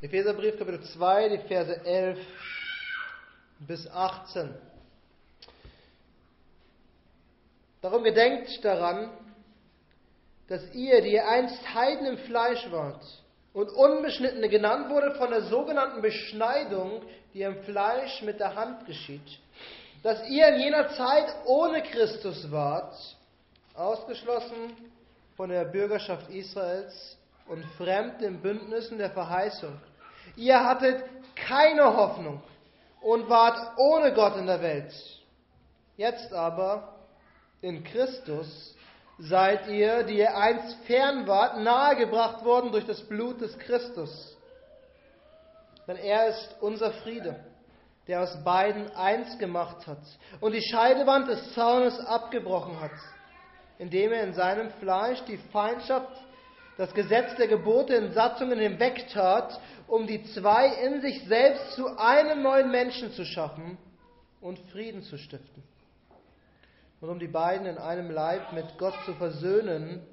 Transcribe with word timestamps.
Epheserbrief 0.00 0.56
Kapitel 0.56 0.80
2, 0.80 1.28
die 1.28 1.38
Verse 1.48 1.84
11 1.84 2.18
bis 3.66 3.84
18. 3.90 4.54
Darum 7.80 8.04
gedenkt 8.04 8.64
daran, 8.64 9.10
dass 10.46 10.62
ihr, 10.72 11.02
die 11.02 11.14
ihr 11.14 11.26
einst 11.26 11.74
Heiden 11.74 12.06
im 12.06 12.18
Fleisch 12.18 12.70
wart 12.70 13.02
und 13.52 13.70
Unbeschnittene 13.70 14.48
genannt 14.48 14.88
wurde 14.88 15.16
von 15.16 15.30
der 15.30 15.42
sogenannten 15.42 16.00
Beschneidung, 16.00 17.02
die 17.34 17.42
im 17.42 17.60
Fleisch 17.64 18.22
mit 18.22 18.38
der 18.38 18.54
Hand 18.54 18.86
geschieht, 18.86 19.40
dass 20.04 20.28
ihr 20.28 20.46
in 20.46 20.60
jener 20.60 20.90
Zeit 20.90 21.26
ohne 21.44 21.82
Christus 21.82 22.48
wart, 22.52 22.94
ausgeschlossen 23.74 24.76
von 25.36 25.50
der 25.50 25.64
Bürgerschaft 25.64 26.30
Israels 26.30 27.18
und 27.48 27.64
fremd 27.76 28.20
den 28.20 28.40
Bündnissen 28.40 28.98
der 28.98 29.10
Verheißung. 29.10 29.72
Ihr 30.38 30.64
hattet 30.64 31.04
keine 31.34 31.96
Hoffnung 31.96 32.40
und 33.00 33.28
wart 33.28 33.58
ohne 33.76 34.14
Gott 34.14 34.36
in 34.36 34.46
der 34.46 34.62
Welt. 34.62 34.94
Jetzt 35.96 36.32
aber 36.32 36.94
in 37.60 37.82
Christus 37.82 38.76
seid 39.18 39.66
ihr, 39.66 40.04
die 40.04 40.18
ihr 40.18 40.36
einst 40.36 40.76
fern 40.86 41.26
wart, 41.26 41.58
nahegebracht 41.58 42.44
worden 42.44 42.70
durch 42.70 42.86
das 42.86 43.00
Blut 43.08 43.40
des 43.40 43.58
Christus. 43.58 44.36
Denn 45.88 45.96
er 45.96 46.28
ist 46.28 46.54
unser 46.60 46.92
Friede, 46.92 47.34
der 48.06 48.22
aus 48.22 48.44
beiden 48.44 48.94
eins 48.94 49.36
gemacht 49.38 49.88
hat 49.88 50.02
und 50.40 50.52
die 50.52 50.62
Scheidewand 50.62 51.28
des 51.28 51.52
Zaunes 51.54 51.98
abgebrochen 51.98 52.78
hat, 52.80 52.92
indem 53.78 54.12
er 54.12 54.22
in 54.22 54.34
seinem 54.34 54.70
Fleisch 54.74 55.20
die 55.24 55.38
Feindschaft 55.52 56.12
das 56.78 56.94
Gesetz 56.94 57.34
der 57.34 57.48
Gebote 57.48 57.92
in 57.94 58.12
Satzungen 58.12 58.60
hinwegtat, 58.60 59.60
um 59.88 60.06
die 60.06 60.22
zwei 60.32 60.68
in 60.84 61.00
sich 61.00 61.24
selbst 61.26 61.72
zu 61.72 61.98
einem 61.98 62.40
neuen 62.40 62.70
Menschen 62.70 63.10
zu 63.12 63.24
schaffen 63.24 63.76
und 64.40 64.60
Frieden 64.70 65.02
zu 65.02 65.18
stiften. 65.18 65.64
Und 67.00 67.10
um 67.10 67.18
die 67.18 67.26
beiden 67.26 67.66
in 67.66 67.78
einem 67.78 68.12
Leib 68.12 68.52
mit 68.52 68.78
Gott 68.78 68.94
zu 69.04 69.14
versöhnen 69.14 70.06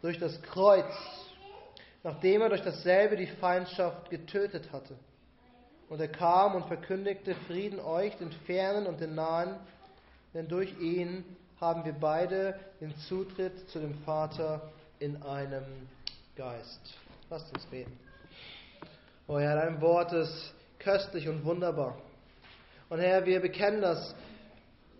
durch 0.00 0.20
das 0.20 0.40
Kreuz, 0.42 0.92
nachdem 2.04 2.42
er 2.42 2.50
durch 2.50 2.62
dasselbe 2.62 3.16
die 3.16 3.26
Feindschaft 3.26 4.08
getötet 4.08 4.70
hatte. 4.72 4.94
Und 5.88 6.00
er 6.00 6.08
kam 6.08 6.54
und 6.54 6.66
verkündigte 6.66 7.34
Frieden 7.48 7.80
euch, 7.80 8.16
den 8.16 8.30
Fernen 8.46 8.86
und 8.86 9.00
den 9.00 9.16
Nahen, 9.16 9.56
denn 10.34 10.46
durch 10.46 10.72
ihn 10.80 11.24
haben 11.60 11.84
wir 11.84 11.94
beide 11.94 12.60
den 12.80 12.96
Zutritt 13.08 13.68
zu 13.70 13.80
dem 13.80 13.94
Vater 14.04 14.70
in 15.00 15.20
einem 15.24 15.64
Geist. 16.36 16.80
Lasst 17.30 17.52
uns 17.54 17.64
beten. 17.66 17.98
Oh 19.26 19.38
Herr, 19.38 19.56
dein 19.56 19.80
Wort 19.80 20.12
ist 20.12 20.54
köstlich 20.78 21.28
und 21.28 21.44
wunderbar. 21.44 21.96
Und 22.88 23.00
Herr, 23.00 23.24
wir 23.24 23.40
bekennen 23.40 23.80
das 23.80 24.14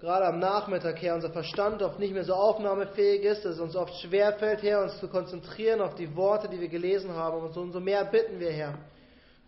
gerade 0.00 0.27
am 0.27 0.38
Nachmittag, 0.41 1.00
Herr, 1.00 1.14
unser 1.14 1.30
Verstand 1.30 1.80
oft 1.80 1.98
nicht 1.98 2.12
mehr 2.12 2.25
so 2.25 2.34
aufnahmefähig 2.34 3.22
ist, 3.22 3.44
dass 3.44 3.55
es 3.55 3.60
uns 3.60 3.77
oft 3.77 3.94
schwerfällt, 4.00 4.62
Herr, 4.62 4.83
uns 4.83 4.98
zu 4.98 5.08
konzentrieren 5.08 5.80
auf 5.80 5.94
die 5.94 6.14
Worte, 6.16 6.48
die 6.48 6.60
wir 6.60 6.69
gelesen 6.69 7.12
haben. 7.12 7.41
Und 7.42 7.56
umso 7.56 7.80
mehr 7.80 8.05
bitten 8.05 8.38
wir, 8.41 8.50
Herr, 8.50 8.78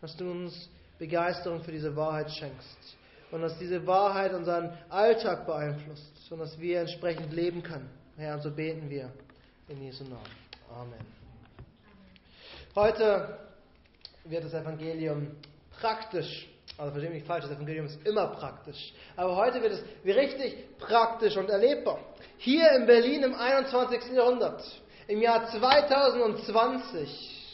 dass 0.00 0.16
du 0.16 0.30
uns 0.30 0.68
Begeisterung 0.98 1.62
für 1.62 1.72
diese 1.72 1.94
Wahrheit 1.96 2.30
schenkst. 2.30 2.96
Und 3.30 3.42
dass 3.42 3.58
diese 3.58 3.84
Wahrheit 3.86 4.32
unseren 4.32 4.78
Alltag 4.88 5.44
beeinflusst 5.44 6.30
und 6.30 6.38
dass 6.38 6.58
wir 6.60 6.80
entsprechend 6.80 7.32
leben 7.32 7.62
können. 7.62 7.90
Herr, 8.16 8.34
und 8.34 8.42
so 8.42 8.50
beten 8.50 8.88
wir 8.88 9.10
in 9.68 9.82
Jesu 9.82 10.05
Namen. 10.05 10.22
Amen. 10.70 11.23
Heute 12.77 13.39
wird 14.25 14.44
das 14.44 14.53
Evangelium 14.53 15.36
praktisch. 15.80 16.48
Also 16.77 16.91
verstehe 16.91 17.11
mich 17.11 17.20
nicht 17.20 17.28
falsch, 17.28 17.44
das 17.44 17.53
Evangelium 17.53 17.86
ist 17.86 18.05
immer 18.05 18.27
praktisch. 18.27 18.92
Aber 19.14 19.36
heute 19.36 19.62
wird 19.62 19.75
es 19.75 19.84
richtig 20.05 20.77
praktisch 20.78 21.36
und 21.36 21.48
erlebbar. 21.50 22.00
Hier 22.39 22.69
in 22.72 22.85
Berlin 22.86 23.23
im 23.23 23.35
21. 23.36 24.12
Jahrhundert, 24.12 24.61
im 25.07 25.23
Jahr 25.23 25.46
2020, 25.46 27.45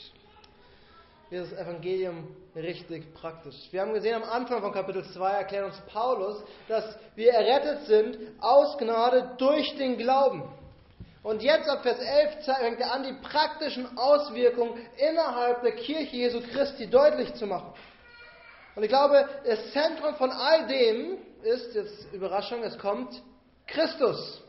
wird 1.28 1.52
das 1.52 1.58
Evangelium 1.58 2.34
richtig 2.56 3.12
praktisch. 3.12 3.56
Wir 3.72 3.82
haben 3.82 3.92
gesehen 3.92 4.14
am 4.14 4.24
Anfang 4.24 4.62
von 4.62 4.72
Kapitel 4.72 5.04
2 5.04 5.32
erklärt 5.32 5.66
uns 5.66 5.78
Paulus, 5.92 6.42
dass 6.66 6.96
wir 7.14 7.30
errettet 7.32 7.84
sind 7.84 8.16
aus 8.40 8.78
Gnade 8.78 9.34
durch 9.36 9.76
den 9.76 9.98
Glauben. 9.98 10.59
Und 11.22 11.42
jetzt 11.42 11.68
ab 11.68 11.82
Vers 11.82 11.98
11 11.98 12.44
fängt 12.44 12.80
er 12.80 12.92
an, 12.92 13.02
die 13.02 13.12
praktischen 13.12 13.98
Auswirkungen 13.98 14.80
innerhalb 14.96 15.62
der 15.62 15.72
Kirche 15.72 16.16
Jesu 16.16 16.40
Christi 16.40 16.88
deutlich 16.88 17.34
zu 17.34 17.46
machen. 17.46 17.74
Und 18.74 18.82
ich 18.82 18.88
glaube, 18.88 19.28
das 19.44 19.72
Zentrum 19.72 20.14
von 20.14 20.30
all 20.30 20.66
dem 20.66 21.18
ist, 21.42 21.74
jetzt 21.74 22.12
Überraschung, 22.12 22.62
es 22.62 22.78
kommt 22.78 23.22
Christus. 23.66 24.42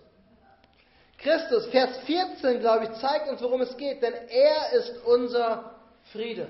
Christus, 1.18 1.68
Vers 1.68 1.98
14, 2.06 2.60
glaube 2.62 2.86
ich, 2.86 3.00
zeigt 3.00 3.30
uns, 3.30 3.42
worum 3.42 3.62
es 3.62 3.76
geht, 3.78 4.02
denn 4.02 4.14
er 4.14 4.74
ist 4.74 4.98
unser 5.06 5.76
Friede. 6.12 6.48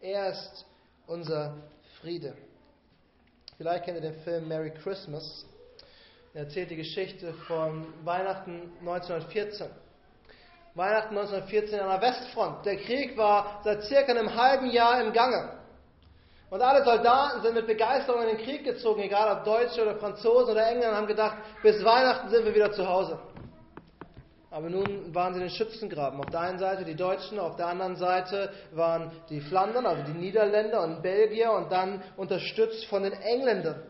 Er 0.00 0.30
ist 0.30 0.64
unser 1.06 1.56
Friede. 2.00 2.36
Vielleicht 3.56 3.84
kennt 3.84 3.96
ihr 3.96 4.12
den 4.12 4.22
Film 4.22 4.46
Merry 4.46 4.70
Christmas. 4.70 5.44
Er 6.38 6.44
erzählt 6.44 6.70
die 6.70 6.76
Geschichte 6.76 7.34
von 7.48 7.84
Weihnachten 8.04 8.70
1914. 8.78 9.70
Weihnachten 10.76 11.18
1914 11.18 11.80
an 11.80 12.00
der 12.00 12.00
Westfront. 12.00 12.64
Der 12.64 12.76
Krieg 12.76 13.18
war 13.18 13.60
seit 13.64 13.82
circa 13.82 14.12
einem 14.12 14.32
halben 14.32 14.70
Jahr 14.70 15.02
im 15.04 15.12
Gange. 15.12 15.58
Und 16.48 16.62
alle 16.62 16.84
Soldaten 16.84 17.42
sind 17.42 17.54
mit 17.54 17.66
Begeisterung 17.66 18.22
in 18.22 18.36
den 18.36 18.44
Krieg 18.44 18.62
gezogen, 18.62 19.02
egal 19.02 19.36
ob 19.36 19.44
Deutsche 19.44 19.82
oder 19.82 19.96
Franzosen 19.96 20.52
oder 20.52 20.64
Engländer, 20.64 20.96
haben 20.96 21.08
gedacht, 21.08 21.38
bis 21.64 21.84
Weihnachten 21.84 22.28
sind 22.28 22.44
wir 22.44 22.54
wieder 22.54 22.70
zu 22.70 22.88
Hause. 22.88 23.18
Aber 24.52 24.70
nun 24.70 25.12
waren 25.12 25.34
sie 25.34 25.40
in 25.40 25.48
den 25.48 25.52
Schützengraben. 25.52 26.20
Auf 26.20 26.30
der 26.30 26.38
einen 26.38 26.60
Seite 26.60 26.84
die 26.84 26.94
Deutschen, 26.94 27.40
auf 27.40 27.56
der 27.56 27.66
anderen 27.66 27.96
Seite 27.96 28.52
waren 28.70 29.10
die 29.28 29.40
Flandern, 29.40 29.86
also 29.86 30.04
die 30.04 30.16
Niederländer 30.16 30.84
und 30.84 31.02
Belgier 31.02 31.50
und 31.50 31.72
dann 31.72 32.00
unterstützt 32.16 32.84
von 32.84 33.02
den 33.02 33.14
Engländern. 33.14 33.82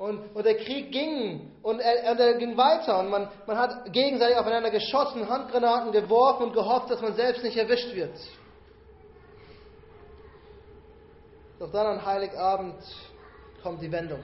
Und, 0.00 0.34
und 0.34 0.46
der 0.46 0.56
Krieg 0.56 0.90
ging 0.92 1.50
und 1.62 1.78
er, 1.78 2.18
er 2.18 2.34
ging 2.38 2.56
weiter 2.56 3.00
und 3.00 3.10
man, 3.10 3.28
man 3.46 3.58
hat 3.58 3.92
gegenseitig 3.92 4.38
aufeinander 4.38 4.70
geschossen, 4.70 5.28
Handgranaten 5.28 5.92
geworfen 5.92 6.44
und 6.44 6.52
gehofft, 6.54 6.90
dass 6.90 7.02
man 7.02 7.12
selbst 7.12 7.44
nicht 7.44 7.58
erwischt 7.58 7.94
wird. 7.94 8.14
Doch 11.58 11.70
dann 11.70 11.86
an 11.86 12.06
Heiligabend 12.06 12.82
kommt 13.62 13.82
die 13.82 13.92
Wendung. 13.92 14.20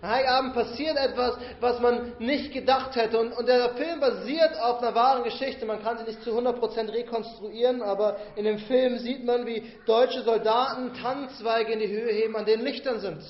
An 0.00 0.10
Heiligabend 0.10 0.54
passiert 0.54 0.96
etwas, 0.96 1.36
was 1.58 1.80
man 1.80 2.12
nicht 2.20 2.52
gedacht 2.52 2.94
hätte. 2.94 3.18
Und, 3.18 3.32
und, 3.32 3.48
der 3.48 3.70
Film 3.70 3.98
basiert 3.98 4.56
auf 4.60 4.80
einer 4.80 4.94
wahren 4.94 5.24
Geschichte. 5.24 5.66
Man 5.66 5.82
kann 5.82 5.98
sie 5.98 6.04
nicht 6.04 6.22
zu 6.22 6.30
100% 6.38 6.92
rekonstruieren, 6.92 7.82
aber 7.82 8.18
in 8.36 8.44
dem 8.44 8.58
Film 8.58 8.98
sieht 8.98 9.24
man, 9.24 9.44
wie 9.44 9.72
deutsche 9.86 10.22
Soldaten 10.22 10.94
Tannenzweige 10.94 11.72
in 11.72 11.80
die 11.80 11.88
Höhe 11.88 12.12
heben, 12.12 12.36
an 12.36 12.44
denen 12.44 12.62
Lichtern 12.62 13.00
sind. 13.00 13.20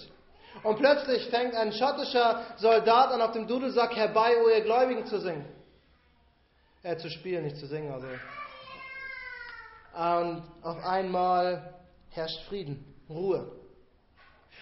Und 0.62 0.78
plötzlich 0.78 1.28
fängt 1.28 1.54
ein 1.54 1.72
schottischer 1.72 2.42
Soldat 2.56 3.10
an, 3.10 3.20
auf 3.20 3.32
dem 3.32 3.46
Dudelsack 3.46 3.96
herbei, 3.96 4.36
o 4.42 4.48
ihr 4.48 4.62
Gläubigen 4.62 5.06
zu 5.06 5.18
singen. 5.18 5.46
Äh, 6.82 6.96
zu 6.96 7.10
spielen, 7.10 7.44
nicht 7.44 7.56
zu 7.56 7.66
singen, 7.66 7.92
also. 7.92 8.06
Und 9.94 10.42
auf 10.62 10.84
einmal 10.84 11.74
herrscht 12.10 12.46
Frieden, 12.48 12.84
Ruhe. 13.08 13.50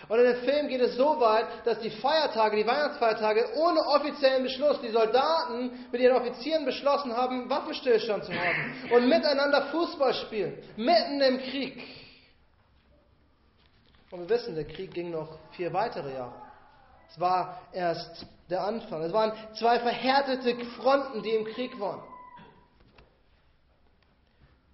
Und 0.09 0.19
in 0.19 0.25
dem 0.25 0.37
Film 0.45 0.69
geht 0.69 0.81
es 0.81 0.97
so 0.97 1.21
weit, 1.21 1.47
dass 1.65 1.79
die 1.79 1.91
Feiertage, 1.91 2.57
die 2.57 2.67
Weihnachtsfeiertage, 2.67 3.53
ohne 3.57 3.81
offiziellen 3.81 4.43
Beschluss, 4.43 4.81
die 4.81 4.91
Soldaten 4.91 5.87
mit 5.93 6.01
ihren 6.01 6.17
Offizieren 6.17 6.65
beschlossen 6.65 7.17
haben, 7.17 7.49
Waffenstillstand 7.49 8.25
zu 8.25 8.33
haben 8.33 8.93
und 8.93 9.09
miteinander 9.09 9.63
Fußball 9.71 10.15
spielen, 10.15 10.59
mitten 10.77 11.21
im 11.21 11.39
Krieg. 11.39 11.83
Und 14.13 14.21
wir 14.21 14.29
wissen, 14.29 14.55
der 14.55 14.67
Krieg 14.67 14.93
ging 14.93 15.11
noch 15.11 15.39
vier 15.53 15.73
weitere 15.73 16.13
Jahre. 16.13 16.35
Es 17.11 17.19
war 17.19 17.63
erst 17.73 18.27
der 18.51 18.63
Anfang. 18.63 19.03
Es 19.03 19.13
waren 19.13 19.33
zwei 19.59 19.81
verhärtete 19.81 20.65
Fronten, 20.77 21.23
die 21.23 21.31
im 21.31 21.47
Krieg 21.47 21.81
waren. 21.81 22.03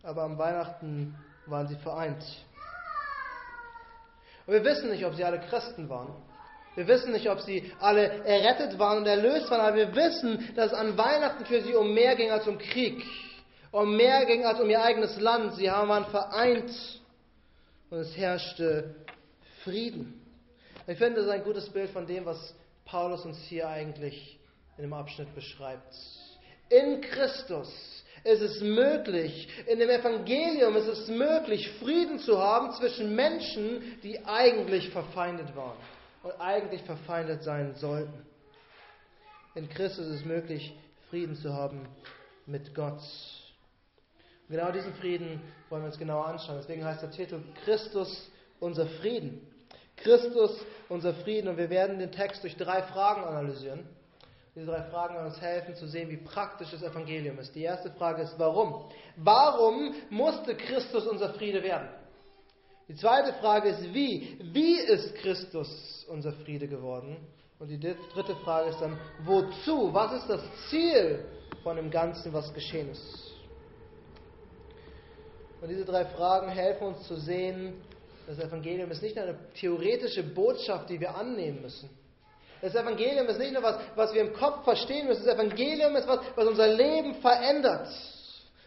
Aber 0.02 0.24
am 0.24 0.36
Weihnachten 0.38 1.16
waren 1.46 1.68
sie 1.68 1.76
vereint. 1.76 2.22
Und 4.46 4.54
wir 4.54 4.64
wissen 4.64 4.90
nicht, 4.90 5.06
ob 5.06 5.14
sie 5.14 5.22
alle 5.22 5.38
Christen 5.38 5.88
waren. 5.88 6.12
Wir 6.74 6.88
wissen 6.88 7.12
nicht, 7.12 7.30
ob 7.30 7.40
sie 7.40 7.72
alle 7.78 8.24
errettet 8.24 8.76
waren 8.78 8.98
und 8.98 9.06
erlöst 9.06 9.48
waren, 9.50 9.60
aber 9.60 9.76
wir 9.76 9.94
wissen, 9.94 10.52
dass 10.56 10.72
es 10.72 10.78
an 10.78 10.98
Weihnachten 10.98 11.44
für 11.44 11.62
sie 11.62 11.74
um 11.74 11.94
mehr 11.94 12.16
ging 12.16 12.32
als 12.32 12.48
um 12.48 12.58
Krieg. 12.58 13.04
Um 13.70 13.96
mehr 13.96 14.26
ging 14.26 14.44
als 14.44 14.60
um 14.60 14.68
ihr 14.68 14.82
eigenes 14.82 15.16
Land. 15.20 15.54
Sie 15.54 15.66
waren 15.66 16.06
vereint 16.06 16.72
und 17.90 17.98
es 17.98 18.16
herrschte 18.16 18.96
Frieden. 19.64 20.20
Ich 20.86 20.98
finde, 20.98 21.16
das 21.16 21.26
ist 21.26 21.32
ein 21.32 21.44
gutes 21.44 21.68
Bild 21.70 21.90
von 21.90 22.06
dem, 22.06 22.24
was 22.24 22.54
Paulus 22.84 23.24
uns 23.24 23.38
hier 23.44 23.68
eigentlich 23.68 24.38
in 24.76 24.82
dem 24.82 24.92
Abschnitt 24.92 25.34
beschreibt. 25.34 25.94
In 26.70 27.00
Christus 27.00 28.04
ist 28.24 28.40
es 28.40 28.60
möglich, 28.60 29.48
in 29.66 29.78
dem 29.78 29.90
Evangelium 29.90 30.76
ist 30.76 30.86
es 30.86 31.08
möglich, 31.08 31.70
Frieden 31.80 32.18
zu 32.18 32.38
haben 32.38 32.72
zwischen 32.72 33.14
Menschen, 33.14 33.98
die 34.02 34.24
eigentlich 34.24 34.90
verfeindet 34.90 35.54
waren 35.56 35.76
und 36.22 36.32
eigentlich 36.40 36.82
verfeindet 36.82 37.42
sein 37.42 37.74
sollten. 37.74 38.26
In 39.54 39.68
Christus 39.68 40.06
ist 40.06 40.20
es 40.20 40.24
möglich, 40.24 40.74
Frieden 41.10 41.36
zu 41.36 41.52
haben 41.52 41.88
mit 42.46 42.74
Gott. 42.74 43.00
Genau 44.48 44.70
diesen 44.72 44.94
Frieden 44.94 45.40
wollen 45.68 45.82
wir 45.82 45.88
uns 45.88 45.98
genauer 45.98 46.26
anschauen. 46.26 46.58
Deswegen 46.58 46.84
heißt 46.84 47.02
der 47.02 47.10
Titel 47.10 47.42
Christus 47.64 48.30
unser 48.60 48.86
Frieden. 48.86 49.46
Christus 49.96 50.58
unser 50.88 51.14
Frieden. 51.14 51.48
Und 51.48 51.56
wir 51.56 51.70
werden 51.70 51.98
den 51.98 52.12
Text 52.12 52.42
durch 52.42 52.56
drei 52.56 52.82
Fragen 52.82 53.24
analysieren. 53.24 53.86
Diese 54.54 54.66
drei 54.66 54.82
Fragen 54.90 55.14
werden 55.14 55.26
uns 55.26 55.40
helfen 55.40 55.74
zu 55.76 55.86
sehen, 55.86 56.10
wie 56.10 56.16
praktisch 56.16 56.70
das 56.70 56.82
Evangelium 56.82 57.38
ist. 57.38 57.54
Die 57.54 57.62
erste 57.62 57.90
Frage 57.92 58.22
ist, 58.22 58.34
warum? 58.38 58.90
Warum 59.16 59.94
musste 60.10 60.56
Christus 60.56 61.06
unser 61.06 61.34
Friede 61.34 61.62
werden? 61.62 61.88
Die 62.88 62.94
zweite 62.94 63.34
Frage 63.34 63.68
ist, 63.68 63.94
wie? 63.94 64.38
Wie 64.52 64.78
ist 64.80 65.14
Christus 65.16 66.06
unser 66.08 66.32
Friede 66.32 66.66
geworden? 66.66 67.18
Und 67.58 67.68
die 67.68 67.78
dritte 67.78 68.34
Frage 68.36 68.70
ist 68.70 68.80
dann, 68.80 68.98
wozu? 69.24 69.92
Was 69.92 70.12
ist 70.14 70.28
das 70.28 70.40
Ziel 70.70 71.24
von 71.62 71.76
dem 71.76 71.90
Ganzen, 71.90 72.32
was 72.32 72.52
geschehen 72.54 72.90
ist? 72.90 73.32
Und 75.60 75.68
diese 75.68 75.84
drei 75.84 76.04
Fragen 76.04 76.48
helfen 76.48 76.88
uns 76.88 77.02
zu 77.06 77.16
sehen, 77.16 77.74
das 78.28 78.38
Evangelium 78.38 78.90
ist 78.90 79.02
nicht 79.02 79.16
eine 79.18 79.38
theoretische 79.54 80.22
Botschaft, 80.22 80.90
die 80.90 81.00
wir 81.00 81.14
annehmen 81.14 81.62
müssen. 81.62 81.88
Das 82.60 82.74
Evangelium 82.74 83.26
ist 83.26 83.38
nicht 83.38 83.54
nur 83.54 83.62
was, 83.62 83.78
was 83.94 84.12
wir 84.12 84.20
im 84.20 84.34
Kopf 84.34 84.64
verstehen 84.64 85.06
müssen. 85.06 85.24
Das 85.24 85.34
Evangelium 85.34 85.96
ist 85.96 86.06
was, 86.06 86.20
was 86.34 86.46
unser 86.46 86.68
Leben 86.68 87.14
verändert. 87.22 87.88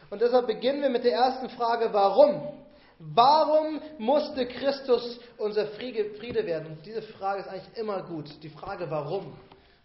Und 0.09 0.19
deshalb 0.19 0.47
beginnen 0.47 0.81
wir 0.81 0.89
mit 0.89 1.03
der 1.03 1.13
ersten 1.13 1.49
Frage, 1.49 1.93
warum? 1.93 2.57
Warum 2.97 3.81
musste 3.99 4.47
Christus 4.47 5.19
unser 5.37 5.67
Friede 5.67 6.45
werden? 6.45 6.67
Und 6.67 6.85
diese 6.85 7.03
Frage 7.03 7.41
ist 7.41 7.47
eigentlich 7.47 7.77
immer 7.77 8.01
gut. 8.01 8.31
Die 8.41 8.49
Frage, 8.49 8.89
warum? 8.89 9.37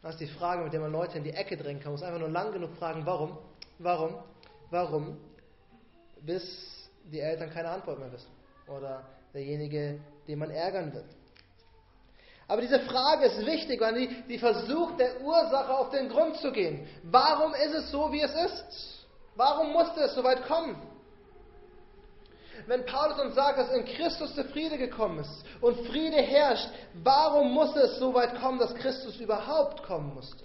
Das 0.03 0.13
ist 0.13 0.21
die 0.21 0.39
Frage, 0.39 0.65
mit 0.65 0.73
der 0.73 0.81
man 0.81 0.93
Leute 0.93 1.19
in 1.19 1.25
die 1.25 1.33
Ecke 1.33 1.57
drängen 1.57 1.83
kann. 1.83 1.93
Man 1.93 2.01
muss 2.01 2.03
einfach 2.03 2.21
nur 2.21 2.31
lang 2.31 2.53
genug 2.53 2.75
fragen, 2.79 3.05
warum? 3.05 3.37
Warum? 3.79 4.15
Warum? 4.71 5.19
Bis 6.23 6.89
die 7.05 7.21
Eltern 7.21 7.51
keine 7.51 7.69
Antwort 7.69 7.99
mehr 7.99 8.11
wissen. 8.11 8.31
Oder 8.69 9.05
derjenige, 9.37 10.01
den 10.27 10.39
man 10.39 10.51
ärgern 10.51 10.93
wird. 10.95 11.05
Aber 12.49 12.63
diese 12.63 12.81
Frage 12.81 13.27
ist 13.27 13.45
wichtig, 13.45 13.81
weil 13.81 13.95
die, 13.95 14.23
die 14.29 14.39
versucht, 14.39 14.99
der 14.99 15.21
Ursache 15.21 15.77
auf 15.77 15.91
den 15.91 16.09
Grund 16.09 16.37
zu 16.37 16.53
gehen. 16.53 16.89
Warum 17.03 17.53
ist 17.55 17.75
es 17.75 17.91
so, 17.91 18.11
wie 18.13 18.23
es 18.23 18.33
ist? 18.33 19.07
Warum 19.35 19.73
musste 19.73 20.01
es 20.01 20.15
so 20.15 20.25
weit 20.25 20.47
kommen? 20.47 20.81
Wenn 22.67 22.87
Paulus 22.87 23.19
uns 23.21 23.35
sagt, 23.35 23.59
dass 23.59 23.73
in 23.73 23.85
Christus 23.85 24.35
der 24.35 24.47
Friede 24.47 24.79
gekommen 24.79 25.19
ist 25.19 25.45
und 25.61 25.87
Friede 25.87 26.17
herrscht, 26.17 26.69
warum 26.95 27.53
musste 27.53 27.81
es 27.81 27.99
so 27.99 28.15
weit 28.15 28.41
kommen, 28.41 28.59
dass 28.59 28.75
Christus 28.75 29.21
überhaupt 29.21 29.83
kommen 29.83 30.15
musste? 30.15 30.45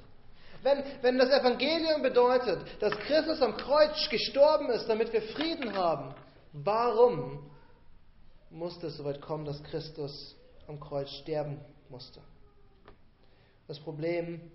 Wenn, 0.63 0.83
wenn 1.01 1.17
das 1.17 1.29
Evangelium 1.29 2.01
bedeutet, 2.01 2.59
dass 2.81 2.93
Christus 2.99 3.41
am 3.41 3.55
Kreuz 3.57 4.09
gestorben 4.09 4.69
ist, 4.69 4.87
damit 4.87 5.13
wir 5.13 5.21
Frieden 5.21 5.75
haben, 5.75 6.13
warum 6.53 7.50
musste 8.51 8.87
es 8.87 8.97
so 8.97 9.05
weit 9.05 9.21
kommen, 9.21 9.45
dass 9.45 9.61
Christus 9.63 10.35
am 10.67 10.79
Kreuz 10.79 11.09
sterben 11.09 11.59
musste? 11.89 12.21
Das 13.67 13.79
Problem, 13.79 14.51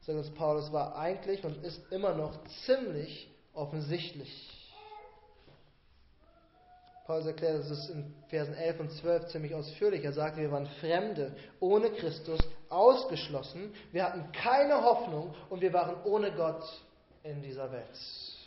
sagt 0.00 0.34
Paulus, 0.34 0.72
war 0.72 0.96
eigentlich 0.96 1.44
und 1.44 1.64
ist 1.64 1.80
immer 1.90 2.14
noch 2.14 2.38
ziemlich 2.66 3.30
offensichtlich. 3.54 4.54
Paulus 7.06 7.24
erklärt 7.24 7.64
es 7.64 7.88
in 7.88 8.14
Versen 8.28 8.52
11 8.52 8.80
und 8.80 8.92
12 8.92 9.28
ziemlich 9.28 9.54
ausführlich. 9.54 10.04
Er 10.04 10.12
sagte, 10.12 10.42
wir 10.42 10.52
waren 10.52 10.66
Fremde, 10.78 11.34
ohne 11.58 11.90
Christus, 11.90 12.38
ausgeschlossen. 12.68 13.72
Wir 13.92 14.04
hatten 14.04 14.30
keine 14.32 14.82
Hoffnung 14.82 15.34
und 15.48 15.62
wir 15.62 15.72
waren 15.72 15.96
ohne 16.04 16.32
Gott 16.32 16.62
in 17.22 17.40
dieser 17.40 17.72
Welt. 17.72 18.37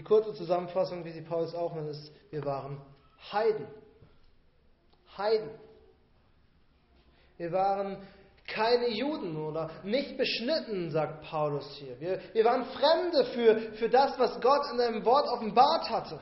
Die 0.00 0.04
kurze 0.04 0.32
Zusammenfassung, 0.32 1.04
wie 1.04 1.10
sie 1.10 1.20
Paulus 1.20 1.54
auch 1.54 1.74
nennt, 1.74 1.90
ist, 1.90 2.10
wir 2.30 2.42
waren 2.46 2.80
Heiden. 3.32 3.66
Heiden. 5.18 5.50
Wir 7.36 7.52
waren 7.52 7.98
keine 8.46 8.88
Juden 8.88 9.36
oder 9.36 9.68
nicht 9.84 10.16
beschnitten, 10.16 10.90
sagt 10.90 11.20
Paulus 11.24 11.66
hier. 11.74 12.00
Wir, 12.00 12.18
wir 12.32 12.44
waren 12.46 12.64
Fremde 12.64 13.26
für, 13.26 13.60
für 13.74 13.90
das, 13.90 14.18
was 14.18 14.40
Gott 14.40 14.62
in 14.72 14.80
einem 14.80 15.04
Wort 15.04 15.28
offenbart 15.28 15.90
hatte. 15.90 16.18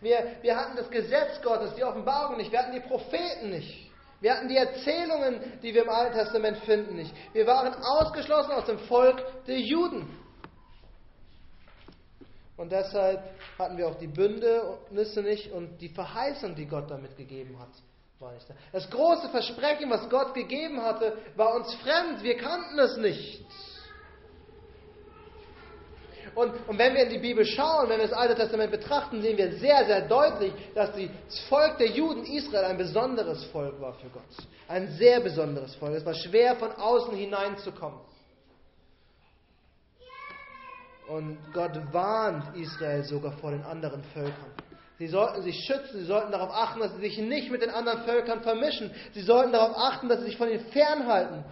Wir, 0.00 0.32
wir 0.42 0.56
hatten 0.56 0.76
das 0.76 0.90
Gesetz 0.90 1.40
Gottes, 1.42 1.76
die 1.76 1.84
Offenbarung 1.84 2.38
nicht. 2.38 2.50
Wir 2.50 2.58
hatten 2.58 2.72
die 2.72 2.88
Propheten 2.88 3.50
nicht. 3.50 3.88
Wir 4.20 4.34
hatten 4.34 4.48
die 4.48 4.56
Erzählungen, 4.56 5.60
die 5.62 5.72
wir 5.72 5.84
im 5.84 5.90
Alten 5.90 6.18
Testament 6.18 6.58
finden, 6.64 6.96
nicht. 6.96 7.14
Wir 7.32 7.46
waren 7.46 7.72
ausgeschlossen 7.72 8.50
aus 8.50 8.64
dem 8.64 8.80
Volk 8.80 9.44
der 9.46 9.60
Juden. 9.60 10.08
Und 12.58 12.70
deshalb 12.70 13.22
hatten 13.58 13.78
wir 13.78 13.88
auch 13.88 13.94
die 13.94 14.08
Bündnisse 14.08 15.22
nicht 15.22 15.52
und 15.52 15.78
die 15.80 15.88
Verheißung, 15.88 16.54
die 16.54 16.66
Gott 16.66 16.90
damit 16.90 17.16
gegeben 17.16 17.58
hat 17.58 17.70
war 18.20 18.32
nicht 18.32 18.48
da. 18.48 18.54
Das 18.72 18.90
große 18.90 19.28
Versprechen, 19.28 19.90
was 19.90 20.08
Gott 20.08 20.34
gegeben 20.34 20.82
hatte, 20.82 21.16
war 21.36 21.54
uns 21.54 21.72
fremd. 21.76 22.22
Wir 22.22 22.36
kannten 22.36 22.78
es 22.78 22.96
nicht. 22.96 23.44
Und, 26.34 26.52
und, 26.68 26.78
wenn 26.78 26.94
wir 26.94 27.04
in 27.04 27.10
die 27.10 27.18
Bibel 27.18 27.44
schauen, 27.44 27.88
wenn 27.88 27.98
wir 27.98 28.06
das 28.06 28.16
Alte 28.16 28.34
Testament 28.36 28.70
betrachten, 28.70 29.22
sehen 29.22 29.36
wir 29.36 29.52
sehr, 29.54 29.84
sehr 29.86 30.06
deutlich, 30.06 30.52
dass 30.74 30.90
das 30.92 31.40
Volk 31.48 31.78
der 31.78 31.88
Juden 31.88 32.24
Israel 32.24 32.66
ein 32.66 32.76
besonderes 32.76 33.44
Volk 33.46 33.80
war 33.80 33.94
für 33.94 34.08
Gott. 34.08 34.22
Ein 34.68 34.88
sehr 34.92 35.20
besonderes 35.20 35.74
Volk. 35.76 35.94
Es 35.94 36.04
war 36.04 36.14
schwer, 36.14 36.54
von 36.56 36.70
außen 36.72 37.14
hineinzukommen. 37.16 37.98
Und 41.08 41.38
Gott 41.54 41.72
warnt 41.92 42.54
Israel 42.54 43.02
sogar 43.02 43.32
vor 43.32 43.50
den 43.50 43.62
anderen 43.62 44.02
Völkern. 44.12 44.52
Sie 44.98 45.06
sollten 45.06 45.42
sich 45.42 45.64
schützen, 45.64 46.00
sie 46.00 46.04
sollten 46.04 46.32
darauf 46.32 46.50
achten, 46.52 46.80
dass 46.80 46.92
sie 46.94 47.00
sich 47.00 47.18
nicht 47.18 47.50
mit 47.50 47.62
den 47.62 47.70
anderen 47.70 48.02
Völkern 48.02 48.42
vermischen. 48.42 48.92
Sie 49.14 49.22
sollten 49.22 49.52
darauf 49.52 49.76
achten, 49.76 50.08
dass 50.08 50.18
sie 50.20 50.26
sich 50.26 50.36
von 50.36 50.48
ihnen 50.50 50.66
fernhalten. 50.66 51.44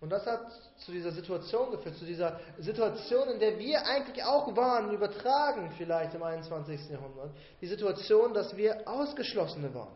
Und 0.00 0.10
das 0.10 0.26
hat 0.26 0.50
zu 0.78 0.90
dieser 0.90 1.12
Situation 1.12 1.70
geführt, 1.70 1.96
zu 1.96 2.04
dieser 2.04 2.40
Situation, 2.58 3.28
in 3.28 3.38
der 3.38 3.58
wir 3.58 3.86
eigentlich 3.86 4.22
auch 4.24 4.54
waren, 4.56 4.90
übertragen 4.92 5.70
vielleicht 5.76 6.14
im 6.14 6.22
21. 6.22 6.90
Jahrhundert. 6.90 7.30
Die 7.60 7.66
Situation, 7.66 8.34
dass 8.34 8.56
wir 8.56 8.86
Ausgeschlossene 8.88 9.72
waren. 9.74 9.94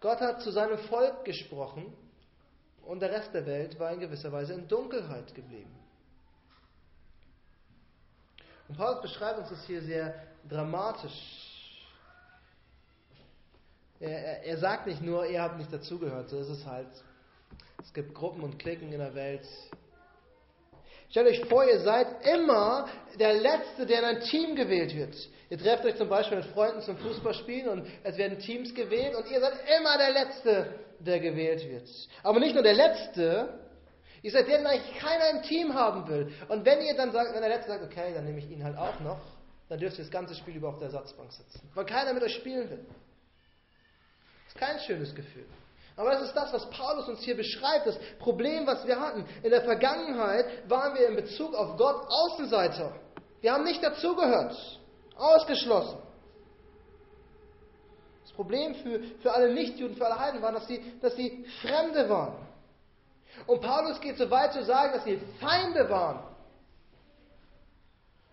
Gott 0.00 0.20
hat 0.20 0.42
zu 0.42 0.50
seinem 0.50 0.78
Volk 0.78 1.24
gesprochen 1.24 1.94
und 2.84 3.00
der 3.00 3.10
Rest 3.10 3.32
der 3.32 3.46
Welt 3.46 3.78
war 3.78 3.92
in 3.92 4.00
gewisser 4.00 4.32
Weise 4.32 4.54
in 4.54 4.66
Dunkelheit 4.68 5.34
geblieben. 5.34 5.70
Und 8.68 8.76
Paulus 8.76 9.02
beschreibt 9.02 9.38
uns 9.38 9.50
das 9.50 9.64
hier 9.66 9.82
sehr 9.82 10.14
dramatisch. 10.48 11.12
Er, 14.00 14.10
er, 14.10 14.44
er 14.44 14.58
sagt 14.58 14.86
nicht 14.86 15.02
nur, 15.02 15.26
ihr 15.26 15.42
habt 15.42 15.58
nicht 15.58 15.72
dazugehört, 15.72 16.30
so 16.30 16.38
ist 16.38 16.48
es 16.48 16.66
halt. 16.66 16.88
Es 17.82 17.92
gibt 17.92 18.14
Gruppen 18.14 18.42
und 18.42 18.58
Klicken 18.58 18.92
in 18.92 18.98
der 18.98 19.14
Welt. 19.14 19.46
Stellt 21.10 21.28
euch 21.28 21.44
vor, 21.44 21.64
ihr 21.64 21.80
seid 21.80 22.26
immer 22.26 22.88
der 23.18 23.34
Letzte, 23.34 23.84
der 23.84 23.98
in 23.98 24.04
ein 24.04 24.20
Team 24.22 24.56
gewählt 24.56 24.94
wird. 24.94 25.14
Ihr 25.50 25.58
trefft 25.58 25.84
euch 25.84 25.96
zum 25.96 26.08
Beispiel 26.08 26.38
mit 26.38 26.46
Freunden 26.46 26.80
zum 26.80 26.96
Fußballspielen 26.96 27.68
und 27.68 27.86
es 28.02 28.16
werden 28.16 28.38
Teams 28.38 28.74
gewählt 28.74 29.14
und 29.14 29.30
ihr 29.30 29.40
seid 29.40 29.52
immer 29.78 29.98
der 29.98 30.10
Letzte, 30.12 30.78
der 31.04 31.20
gewählt 31.20 31.68
wird. 31.68 31.88
Aber 32.22 32.40
nicht 32.40 32.54
nur 32.54 32.62
der 32.62 32.74
Letzte, 32.74 33.58
Ihr 34.22 34.30
seid 34.30 34.46
der, 34.46 34.58
den 34.58 34.66
eigentlich 34.66 34.98
keiner 35.00 35.30
im 35.30 35.42
Team 35.42 35.74
haben 35.74 36.06
will. 36.06 36.32
Und 36.48 36.64
wenn 36.64 36.80
ihr 36.80 36.94
dann 36.94 37.10
sagt, 37.10 37.34
wenn 37.34 37.40
der 37.40 37.50
Letzte 37.50 37.72
sagt, 37.72 37.84
okay, 37.84 38.14
dann 38.14 38.24
nehme 38.24 38.38
ich 38.38 38.48
ihn 38.48 38.62
halt 38.62 38.76
auch 38.78 39.00
noch, 39.00 39.18
dann 39.68 39.80
dürft 39.80 39.98
ihr 39.98 40.04
das 40.04 40.12
ganze 40.12 40.34
Spiel 40.36 40.56
über 40.56 40.68
auf 40.68 40.78
der 40.78 40.86
Ersatzbank 40.86 41.32
sitzen. 41.32 41.68
Weil 41.74 41.86
keiner 41.86 42.12
mit 42.12 42.22
euch 42.22 42.34
spielen 42.34 42.70
will. 42.70 42.86
Das 44.44 44.54
ist 44.54 44.58
kein 44.58 44.78
schönes 44.80 45.14
Gefühl. 45.14 45.46
Aber 45.96 46.10
das 46.10 46.22
ist 46.22 46.34
das, 46.34 46.52
was 46.52 46.70
Paulus 46.70 47.08
uns 47.08 47.20
hier 47.20 47.36
beschreibt, 47.36 47.86
das 47.86 47.98
Problem, 48.18 48.66
was 48.66 48.86
wir 48.86 48.98
hatten. 48.98 49.26
In 49.42 49.50
der 49.50 49.62
Vergangenheit 49.62 50.68
waren 50.70 50.94
wir 50.96 51.08
in 51.08 51.16
Bezug 51.16 51.54
auf 51.54 51.76
Gott 51.76 52.06
Außenseiter. 52.08 52.94
Wir 53.40 53.52
haben 53.52 53.64
nicht 53.64 53.82
dazugehört. 53.82 54.56
Ausgeschlossen. 55.16 55.98
Das 58.32 58.36
Problem 58.36 58.74
für, 58.76 59.00
für 59.20 59.30
alle 59.30 59.52
Nichtjuden, 59.52 59.94
für 59.94 60.06
alle 60.06 60.18
Heiden 60.18 60.40
war, 60.40 60.52
dass 60.52 60.66
sie, 60.66 60.80
dass 61.02 61.14
sie 61.16 61.44
Fremde 61.60 62.08
waren. 62.08 62.34
Und 63.46 63.60
Paulus 63.60 64.00
geht 64.00 64.16
so 64.16 64.30
weit 64.30 64.54
zu 64.54 64.64
sagen, 64.64 64.94
dass 64.94 65.04
sie 65.04 65.20
Feinde 65.38 65.88
waren. 65.90 66.24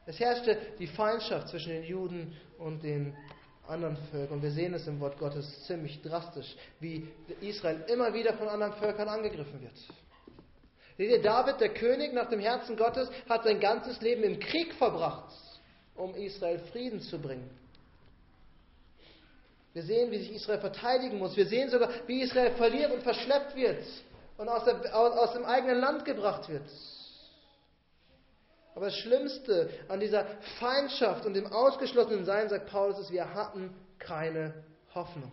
Es 0.05 0.17
herrschte 0.17 0.57
die 0.79 0.87
Feindschaft 0.87 1.49
zwischen 1.49 1.73
den 1.73 1.83
Juden 1.83 2.33
und 2.57 2.81
den 2.81 3.13
anderen 3.67 3.97
Völkern. 4.09 4.37
Und 4.37 4.41
wir 4.41 4.51
sehen 4.51 4.73
es 4.73 4.87
im 4.87 5.01
Wort 5.01 5.19
Gottes 5.19 5.65
ziemlich 5.65 6.01
drastisch, 6.01 6.55
wie 6.79 7.05
Israel 7.41 7.83
immer 7.87 8.13
wieder 8.13 8.33
von 8.35 8.47
anderen 8.47 8.73
Völkern 8.73 9.09
angegriffen 9.09 9.61
wird. 9.61 9.75
Seht 10.97 11.09
ihr, 11.11 11.21
David, 11.21 11.59
der 11.59 11.73
König 11.73 12.13
nach 12.13 12.29
dem 12.29 12.39
Herzen 12.39 12.77
Gottes, 12.77 13.09
hat 13.27 13.43
sein 13.43 13.59
ganzes 13.59 13.99
Leben 13.99 14.23
im 14.23 14.39
Krieg 14.39 14.73
verbracht, 14.75 15.33
um 15.95 16.15
Israel 16.15 16.59
Frieden 16.71 17.01
zu 17.01 17.19
bringen. 17.19 17.49
Wir 19.73 19.83
sehen, 19.83 20.11
wie 20.11 20.17
sich 20.17 20.33
Israel 20.33 20.59
verteidigen 20.59 21.19
muss. 21.19 21.35
Wir 21.37 21.45
sehen 21.45 21.69
sogar, 21.69 21.89
wie 22.07 22.21
Israel 22.21 22.51
verliert 22.51 22.91
und 22.91 23.03
verschleppt 23.03 23.55
wird 23.55 23.83
und 24.37 24.49
aus, 24.49 24.65
der, 24.65 24.95
aus 24.95 25.33
dem 25.33 25.45
eigenen 25.45 25.79
Land 25.79 26.05
gebracht 26.05 26.49
wird. 26.49 26.67
Aber 28.75 28.85
das 28.85 28.95
Schlimmste 28.95 29.69
an 29.89 29.99
dieser 29.99 30.25
Feindschaft 30.59 31.25
und 31.25 31.33
dem 31.33 31.47
ausgeschlossenen 31.47 32.25
Sein, 32.25 32.49
sagt 32.49 32.69
Paulus, 32.69 32.99
ist, 32.99 33.11
wir 33.11 33.33
hatten 33.33 33.75
keine 33.99 34.63
Hoffnung. 34.95 35.31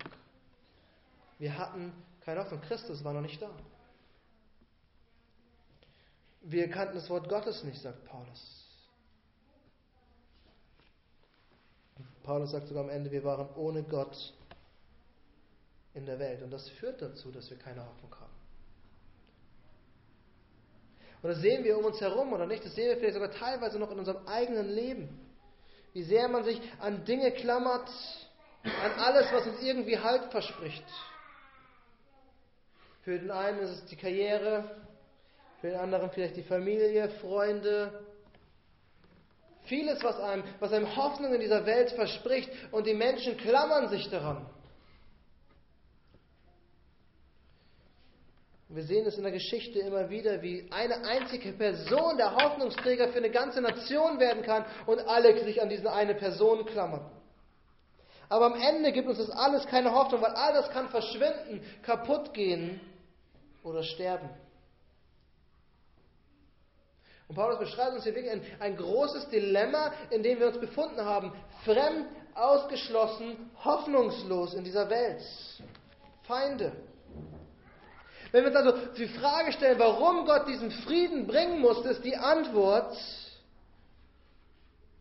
Wir 1.38 1.56
hatten 1.56 1.92
keine 2.24 2.40
Hoffnung. 2.40 2.60
Christus 2.62 3.04
war 3.04 3.12
noch 3.12 3.20
nicht 3.20 3.40
da. 3.40 3.50
Wir 6.42 6.68
kannten 6.70 6.96
das 6.96 7.08
Wort 7.08 7.28
Gottes 7.28 7.62
nicht, 7.64 7.80
sagt 7.80 8.04
Paulus. 8.04 8.65
Paulus 12.26 12.50
sagt 12.50 12.66
sogar 12.66 12.83
am 12.83 12.90
Ende, 12.90 13.12
wir 13.12 13.23
waren 13.23 13.49
ohne 13.54 13.85
Gott 13.85 14.35
in 15.95 16.04
der 16.06 16.18
Welt. 16.18 16.42
Und 16.42 16.50
das 16.50 16.68
führt 16.68 17.00
dazu, 17.00 17.30
dass 17.30 17.49
wir 17.49 17.56
keine 17.56 17.87
Hoffnung 17.87 18.12
haben. 18.16 18.33
Und 21.23 21.30
das 21.30 21.38
sehen 21.38 21.62
wir 21.62 21.78
um 21.78 21.85
uns 21.85 22.00
herum, 22.00 22.33
oder 22.33 22.47
nicht? 22.47 22.64
Das 22.64 22.75
sehen 22.75 22.88
wir 22.88 22.97
vielleicht 22.97 23.14
sogar 23.14 23.30
teilweise 23.30 23.78
noch 23.78 23.92
in 23.92 23.99
unserem 24.00 24.26
eigenen 24.26 24.68
Leben. 24.68 25.09
Wie 25.92 26.02
sehr 26.02 26.28
man 26.28 26.45
sich 26.45 26.61
an 26.80 27.04
Dinge 27.04 27.30
klammert, 27.30 27.88
an 28.64 28.92
alles, 28.99 29.33
was 29.33 29.47
uns 29.47 29.62
irgendwie 29.62 29.99
Halt 29.99 30.30
verspricht. 30.33 30.85
Für 33.02 33.18
den 33.18 33.30
einen 33.30 33.61
ist 33.61 33.71
es 33.71 33.87
die 33.87 33.97
Karriere, 33.97 34.83
für 35.61 35.68
den 35.68 35.78
anderen 35.78 36.11
vielleicht 36.11 36.37
die 36.37 36.42
Familie, 36.42 37.09
Freunde. 37.21 38.04
Vieles, 39.66 40.02
was 40.02 40.18
einem, 40.18 40.44
was 40.61 40.73
einem 40.73 40.96
Hoffnung 40.96 41.35
in 41.35 41.40
dieser 41.40 41.66
Welt 41.66 41.90
verspricht 41.92 42.50
und 42.73 42.87
die 42.87 42.94
Menschen 42.94 43.37
klammern 43.37 43.88
sich 43.88 44.08
daran. 44.08 44.46
Wir 48.68 48.82
sehen 48.82 49.06
es 49.06 49.16
in 49.16 49.23
der 49.23 49.32
Geschichte 49.32 49.78
immer 49.78 50.11
wieder, 50.11 50.42
wie 50.42 50.68
eine 50.70 51.04
einzige 51.04 51.52
Person 51.52 52.16
der 52.16 52.35
Hoffnungsträger 52.35 53.08
für 53.08 53.18
eine 53.18 53.30
ganze 53.30 53.61
Nation 53.61 54.18
werden 54.18 54.42
kann 54.42 54.64
und 54.87 54.99
alle 55.08 55.42
sich 55.44 55.62
an 55.62 55.68
diese 55.68 55.92
eine 55.92 56.14
Person 56.14 56.66
klammern. 56.66 57.08
Aber 58.28 58.46
am 58.46 58.61
Ende 58.61 58.90
gibt 58.92 59.08
uns 59.08 59.18
das 59.18 59.30
alles 59.30 59.66
keine 59.66 59.92
Hoffnung, 59.92 60.20
weil 60.20 60.32
all 60.32 60.52
das 60.52 60.68
kann 60.70 60.88
verschwinden, 60.88 61.62
kaputt 61.82 62.35
gehen 62.35 62.80
oder 63.62 63.85
sterben. 63.85 64.28
Und 67.28 67.35
Paulus 67.35 67.59
beschreibt 67.59 67.95
uns 67.95 68.04
hier 68.04 68.14
wirklich 68.14 68.33
ein, 68.33 68.42
ein 68.61 68.76
großes 68.76 69.28
Dilemma, 69.28 69.92
in 70.11 70.23
dem 70.23 70.38
wir 70.38 70.47
uns 70.47 70.59
befunden 70.59 71.04
haben. 71.04 71.33
Fremd, 71.64 72.06
ausgeschlossen, 72.35 73.50
hoffnungslos 73.64 74.54
in 74.54 74.62
dieser 74.62 74.88
Welt. 74.88 75.23
Feinde. 76.23 76.73
Wenn 78.30 78.45
wir 78.45 78.50
uns 78.50 78.56
also 78.56 78.92
die 78.97 79.09
Frage 79.09 79.52
stellen, 79.52 79.78
warum 79.78 80.26
Gott 80.26 80.47
diesen 80.47 80.71
Frieden 80.71 81.26
bringen 81.26 81.61
musste, 81.61 81.88
ist 81.88 82.04
die 82.04 82.16
Antwort, 82.16 82.97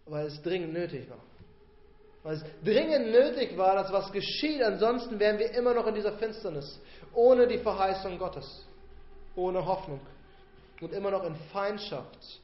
weil 0.06 0.28
es 0.28 0.42
dringend 0.42 0.74
nötig 0.74 1.10
war. 1.10 1.20
Weil 2.24 2.38
es 2.38 2.44
dringend 2.64 3.12
nötig 3.12 3.58
war, 3.58 3.76
dass 3.76 3.92
was 3.92 4.12
geschieht, 4.12 4.62
ansonsten 4.64 5.20
wären 5.20 5.38
wir 5.38 5.52
immer 5.52 5.74
noch 5.74 5.86
in 5.88 5.96
dieser 5.96 6.14
Finsternis, 6.14 6.80
ohne 7.14 7.48
die 7.48 7.60
Verheißung 7.60 8.18
Gottes, 8.18 8.66
ohne 9.36 9.64
Hoffnung 9.64 10.00
und 10.82 10.94
immer 10.94 11.12
noch 11.12 11.24
in 11.24 11.36
Feindschaft 11.52 12.42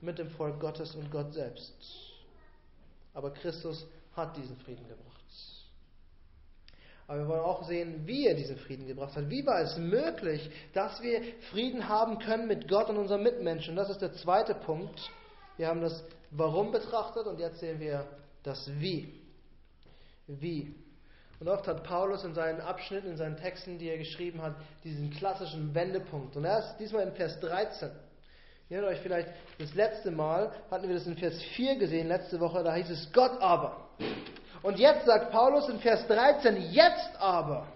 mit 0.00 0.18
dem 0.18 0.30
Volk 0.30 0.60
Gottes 0.60 0.94
und 0.94 1.10
Gott 1.10 1.32
selbst. 1.32 1.74
Aber 3.14 3.30
Christus 3.30 3.86
hat 4.14 4.36
diesen 4.36 4.56
Frieden 4.58 4.86
gebracht. 4.88 5.08
Aber 7.08 7.20
wir 7.20 7.28
wollen 7.28 7.40
auch 7.40 7.66
sehen, 7.66 8.06
wie 8.06 8.26
er 8.26 8.34
diesen 8.34 8.58
Frieden 8.58 8.86
gebracht 8.86 9.16
hat. 9.16 9.30
Wie 9.30 9.44
war 9.46 9.60
es 9.62 9.78
möglich, 9.78 10.50
dass 10.74 11.00
wir 11.00 11.22
Frieden 11.50 11.88
haben 11.88 12.18
können 12.18 12.46
mit 12.46 12.68
Gott 12.68 12.90
und 12.90 12.98
unseren 12.98 13.22
Mitmenschen? 13.22 13.76
Das 13.76 13.88
ist 13.88 14.02
der 14.02 14.12
zweite 14.12 14.54
Punkt. 14.54 15.10
Wir 15.56 15.68
haben 15.68 15.80
das 15.80 16.04
Warum 16.30 16.70
betrachtet 16.70 17.26
und 17.26 17.38
jetzt 17.38 17.60
sehen 17.60 17.80
wir 17.80 18.06
das 18.42 18.70
Wie. 18.78 19.22
Wie. 20.26 20.74
Und 21.40 21.48
oft 21.48 21.66
hat 21.68 21.84
Paulus 21.84 22.24
in 22.24 22.34
seinen 22.34 22.60
Abschnitten, 22.60 23.10
in 23.10 23.16
seinen 23.16 23.36
Texten, 23.36 23.78
die 23.78 23.88
er 23.88 23.98
geschrieben 23.98 24.42
hat, 24.42 24.54
diesen 24.82 25.10
klassischen 25.10 25.72
Wendepunkt. 25.74 26.36
Und 26.36 26.44
er 26.44 26.58
ist 26.58 26.76
diesmal 26.78 27.04
in 27.04 27.12
Vers 27.12 27.38
13. 27.40 27.90
Ihr 28.70 28.76
erinnert 28.76 28.96
euch 28.96 29.02
vielleicht, 29.02 29.28
das 29.58 29.72
letzte 29.74 30.10
Mal 30.10 30.52
hatten 30.70 30.88
wir 30.88 30.96
das 30.96 31.06
in 31.06 31.16
Vers 31.16 31.40
4 31.56 31.76
gesehen, 31.76 32.08
letzte 32.08 32.38
Woche, 32.40 32.62
da 32.62 32.74
hieß 32.74 32.90
es 32.90 33.12
Gott 33.12 33.40
aber. 33.40 33.88
Und 34.62 34.78
jetzt 34.78 35.06
sagt 35.06 35.30
Paulus 35.30 35.68
in 35.68 35.78
Vers 35.78 36.06
13, 36.08 36.72
jetzt 36.72 37.16
aber. 37.18 37.68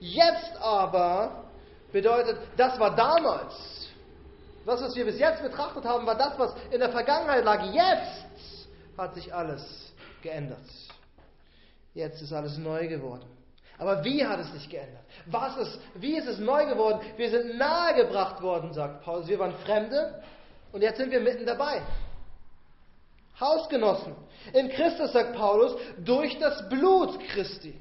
Jetzt 0.00 0.56
aber 0.60 1.44
bedeutet, 1.92 2.38
das 2.56 2.78
war 2.78 2.94
damals. 2.94 3.88
Das, 4.64 4.80
was 4.80 4.94
wir 4.94 5.04
bis 5.04 5.18
jetzt 5.18 5.42
betrachtet 5.42 5.84
haben, 5.84 6.06
war 6.06 6.16
das, 6.16 6.38
was 6.38 6.54
in 6.70 6.78
der 6.78 6.90
Vergangenheit 6.90 7.44
lag. 7.44 7.64
Jetzt 7.72 8.68
hat 8.96 9.14
sich 9.14 9.34
alles 9.34 9.92
geändert. 10.22 10.60
Jetzt 11.98 12.22
ist 12.22 12.32
alles 12.32 12.56
neu 12.58 12.86
geworden. 12.86 13.26
Aber 13.76 14.04
wie 14.04 14.24
hat 14.24 14.38
es 14.38 14.52
sich 14.52 14.68
geändert? 14.68 15.02
Was 15.26 15.56
ist, 15.56 15.80
wie 15.94 16.16
ist 16.16 16.28
es 16.28 16.38
neu 16.38 16.64
geworden? 16.64 17.00
Wir 17.16 17.28
sind 17.28 17.58
nahegebracht 17.58 18.40
worden, 18.40 18.72
sagt 18.72 19.02
Paulus. 19.02 19.26
Wir 19.26 19.40
waren 19.40 19.52
Fremde 19.66 20.22
und 20.70 20.82
jetzt 20.82 20.98
sind 20.98 21.10
wir 21.10 21.18
mitten 21.18 21.44
dabei. 21.44 21.82
Hausgenossen. 23.40 24.14
In 24.52 24.68
Christus, 24.68 25.12
sagt 25.12 25.34
Paulus, 25.34 25.74
durch 26.04 26.38
das 26.38 26.68
Blut 26.68 27.18
Christi. 27.30 27.74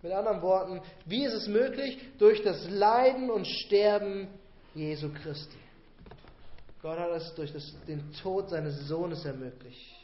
Mit 0.00 0.12
anderen 0.12 0.40
Worten, 0.40 0.80
wie 1.04 1.24
ist 1.26 1.34
es 1.34 1.46
möglich? 1.46 1.98
Durch 2.16 2.42
das 2.42 2.66
Leiden 2.70 3.30
und 3.30 3.46
Sterben 3.46 4.28
Jesu 4.74 5.12
Christi. 5.12 5.58
Gott 6.80 6.98
hat 6.98 7.10
es 7.10 7.34
durch 7.34 7.52
das, 7.52 7.70
den 7.86 8.10
Tod 8.14 8.48
seines 8.48 8.88
Sohnes 8.88 9.26
ermöglicht. 9.26 9.99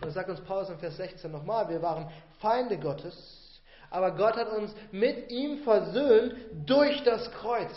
Das 0.00 0.14
sagt 0.14 0.28
uns 0.28 0.40
Paulus 0.42 0.68
in 0.68 0.78
Vers 0.78 0.96
16 0.96 1.30
nochmal, 1.30 1.68
wir 1.68 1.80
waren 1.80 2.10
Feinde 2.38 2.78
Gottes, 2.78 3.60
aber 3.90 4.12
Gott 4.12 4.36
hat 4.36 4.50
uns 4.50 4.74
mit 4.92 5.30
ihm 5.30 5.62
versöhnt 5.62 6.34
durch 6.66 7.02
das 7.04 7.30
Kreuz. 7.32 7.72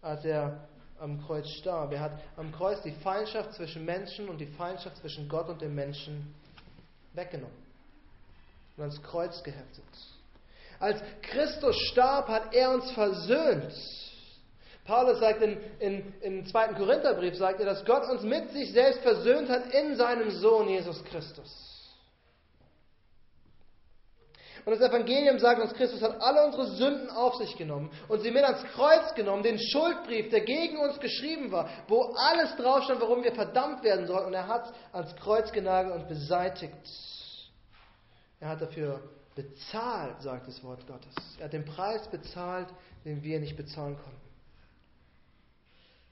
Als 0.00 0.24
er 0.24 0.68
am 1.00 1.24
Kreuz 1.24 1.48
starb. 1.60 1.92
Er 1.92 2.00
hat 2.00 2.20
am 2.36 2.52
Kreuz 2.52 2.82
die 2.82 2.92
Feindschaft 2.92 3.54
zwischen 3.54 3.84
Menschen 3.84 4.28
und 4.28 4.38
die 4.38 4.46
Feindschaft 4.46 4.96
zwischen 4.98 5.28
Gott 5.28 5.48
und 5.48 5.60
dem 5.60 5.74
Menschen 5.74 6.34
weggenommen 7.14 7.56
und 8.76 8.82
ans 8.82 9.02
Kreuz 9.02 9.42
geheftet. 9.42 9.84
Als 10.80 11.00
Christus 11.22 11.76
starb, 11.90 12.28
hat 12.28 12.54
er 12.54 12.72
uns 12.72 12.90
versöhnt 12.92 13.72
Paulus 14.88 15.20
sagt 15.20 15.42
in, 15.42 15.58
in, 15.80 16.14
im 16.22 16.46
zweiten 16.46 16.74
Korintherbrief, 16.74 17.36
sagt 17.36 17.60
er, 17.60 17.66
dass 17.66 17.84
Gott 17.84 18.08
uns 18.08 18.22
mit 18.22 18.50
sich 18.52 18.72
selbst 18.72 19.02
versöhnt 19.02 19.50
hat 19.50 19.72
in 19.74 19.96
seinem 19.96 20.30
Sohn 20.30 20.66
Jesus 20.66 21.04
Christus. 21.04 21.68
Und 24.64 24.72
das 24.72 24.88
Evangelium 24.88 25.38
sagt 25.38 25.60
uns, 25.60 25.74
Christus 25.74 26.00
hat 26.00 26.18
alle 26.22 26.46
unsere 26.46 26.66
Sünden 26.68 27.10
auf 27.10 27.34
sich 27.36 27.54
genommen 27.56 27.90
und 28.08 28.20
sie 28.20 28.30
mit 28.30 28.44
ans 28.44 28.64
Kreuz 28.74 29.14
genommen, 29.14 29.42
den 29.42 29.58
Schuldbrief, 29.58 30.30
der 30.30 30.40
gegen 30.40 30.78
uns 30.78 30.98
geschrieben 31.00 31.52
war, 31.52 31.68
wo 31.86 32.14
alles 32.16 32.56
drauf 32.56 32.84
stand, 32.84 33.02
warum 33.02 33.22
wir 33.22 33.34
verdammt 33.34 33.84
werden 33.84 34.06
sollten. 34.06 34.28
Und 34.28 34.34
er 34.34 34.48
hat 34.48 34.72
ans 34.92 35.14
Kreuz 35.16 35.52
genagelt 35.52 35.94
und 35.96 36.08
beseitigt. 36.08 36.72
Er 38.40 38.48
hat 38.48 38.62
dafür 38.62 39.02
bezahlt, 39.34 40.22
sagt 40.22 40.48
das 40.48 40.64
Wort 40.64 40.86
Gottes. 40.86 41.14
Er 41.38 41.44
hat 41.44 41.52
den 41.52 41.66
Preis 41.66 42.08
bezahlt, 42.08 42.68
den 43.04 43.22
wir 43.22 43.38
nicht 43.38 43.56
bezahlen 43.56 43.96
konnten. 43.96 44.27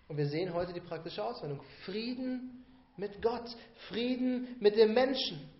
Und 0.09 0.17
wir 0.17 0.27
sehen 0.27 0.55
heute 0.55 0.73
die 0.73 0.81
praktische 0.81 1.23
Auswendung. 1.23 1.61
Frieden 1.85 2.65
mit 2.97 3.21
Gott, 3.21 3.57
Frieden 3.89 4.57
mit 4.61 4.77
dem 4.77 4.95
Menschen. 4.95 5.51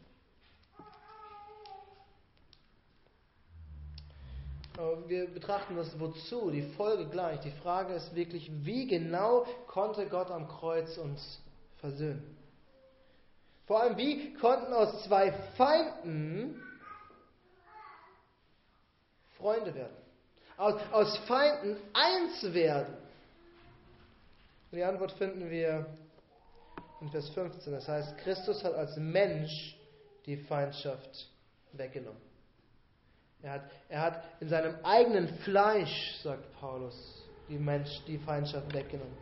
Wir 5.07 5.26
betrachten 5.33 5.75
das 5.75 5.99
wozu, 5.99 6.50
die 6.50 6.62
Folge 6.75 7.09
gleich. 7.09 7.41
Die 7.41 7.50
Frage 7.62 7.95
ist 7.95 8.15
wirklich, 8.15 8.50
wie 8.65 8.87
genau 8.87 9.47
konnte 9.67 10.07
Gott 10.07 10.31
am 10.31 10.47
Kreuz 10.47 10.97
uns 10.99 11.41
versöhnen? 11.79 12.37
Vor 13.67 13.81
allem, 13.81 13.97
wie 13.97 14.35
konnten 14.35 14.73
aus 14.73 15.03
zwei 15.05 15.33
Feinden 15.57 16.62
Freunde 19.38 19.75
werden? 19.75 19.97
Aus, 20.59 20.75
aus 20.93 21.19
Feinden 21.26 21.76
eins 21.93 22.55
werden. 22.55 23.05
Und 24.76 24.80
die 24.80 24.85
Antwort 24.85 25.12
finden 25.12 25.49
wir 25.49 25.87
in 27.00 27.09
Vers 27.09 27.30
15. 27.30 27.73
Das 27.73 27.88
heißt, 27.88 28.18
Christus 28.18 28.62
hat 28.62 28.75
als 28.75 28.95
Mensch 28.99 29.75
die 30.26 30.37
Feindschaft 30.37 31.30
weggenommen. 31.73 32.21
Er 33.40 33.52
hat, 33.52 33.62
er 33.88 34.00
hat 34.02 34.25
in 34.38 34.50
seinem 34.50 34.75
eigenen 34.85 35.28
Fleisch, 35.38 36.18
sagt 36.23 36.52
Paulus, 36.61 36.95
die, 37.49 37.56
Mensch, 37.56 37.88
die 38.06 38.18
Feindschaft 38.18 38.71
weggenommen. 38.75 39.16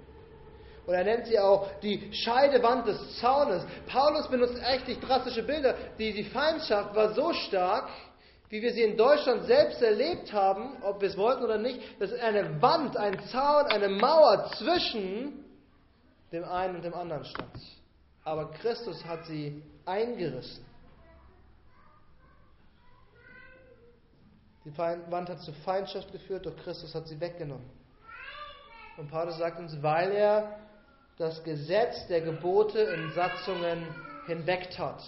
Und 0.87 0.95
er 0.95 1.05
nennt 1.05 1.29
sie 1.29 1.39
auch 1.39 1.71
die 1.83 2.13
Scheidewand 2.13 2.89
des 2.89 3.21
Zaunes. 3.21 3.65
Paulus 3.87 4.27
benutzt 4.27 4.61
echt 4.61 5.09
drastische 5.09 5.45
Bilder. 5.45 5.77
Die, 6.01 6.13
die 6.15 6.25
Feindschaft 6.25 6.97
war 6.97 7.15
so 7.15 7.33
stark, 7.33 7.89
wie 8.49 8.61
wir 8.61 8.73
sie 8.73 8.83
in 8.83 8.97
Deutschland 8.97 9.45
selbst 9.45 9.81
erlebt 9.81 10.33
haben, 10.33 10.83
ob 10.83 11.01
wir 11.01 11.11
es 11.11 11.17
wollten 11.17 11.45
oder 11.45 11.59
nicht, 11.59 11.81
dass 12.01 12.13
eine 12.13 12.61
Wand, 12.61 12.97
ein 12.97 13.21
Zaun, 13.29 13.67
eine 13.67 13.89
Mauer 13.89 14.51
zwischen 14.59 15.44
dem 16.35 16.45
einen 16.45 16.77
und 16.77 16.85
dem 16.85 16.95
anderen 16.95 17.25
stand. 17.25 17.61
Aber 18.25 18.51
Christus 18.53 19.05
hat 19.05 19.25
sie 19.27 19.63
eingerissen. 19.87 20.65
Die 24.65 24.77
Wand 24.79 25.29
hat 25.29 25.41
zu 25.41 25.53
Feindschaft 25.53 26.11
geführt, 26.11 26.47
doch 26.47 26.57
Christus 26.57 26.95
hat 26.95 27.07
sie 27.07 27.21
weggenommen. 27.21 27.69
Und 28.97 29.11
Paulus 29.11 29.37
sagt 29.37 29.59
uns, 29.59 29.81
weil 29.83 30.13
er 30.13 30.59
das 31.19 31.43
Gesetz 31.45 32.07
der 32.09 32.23
Gebote 32.23 32.79
in 32.79 33.13
Satzungen 33.13 33.87
hinwegtat. 34.27 35.03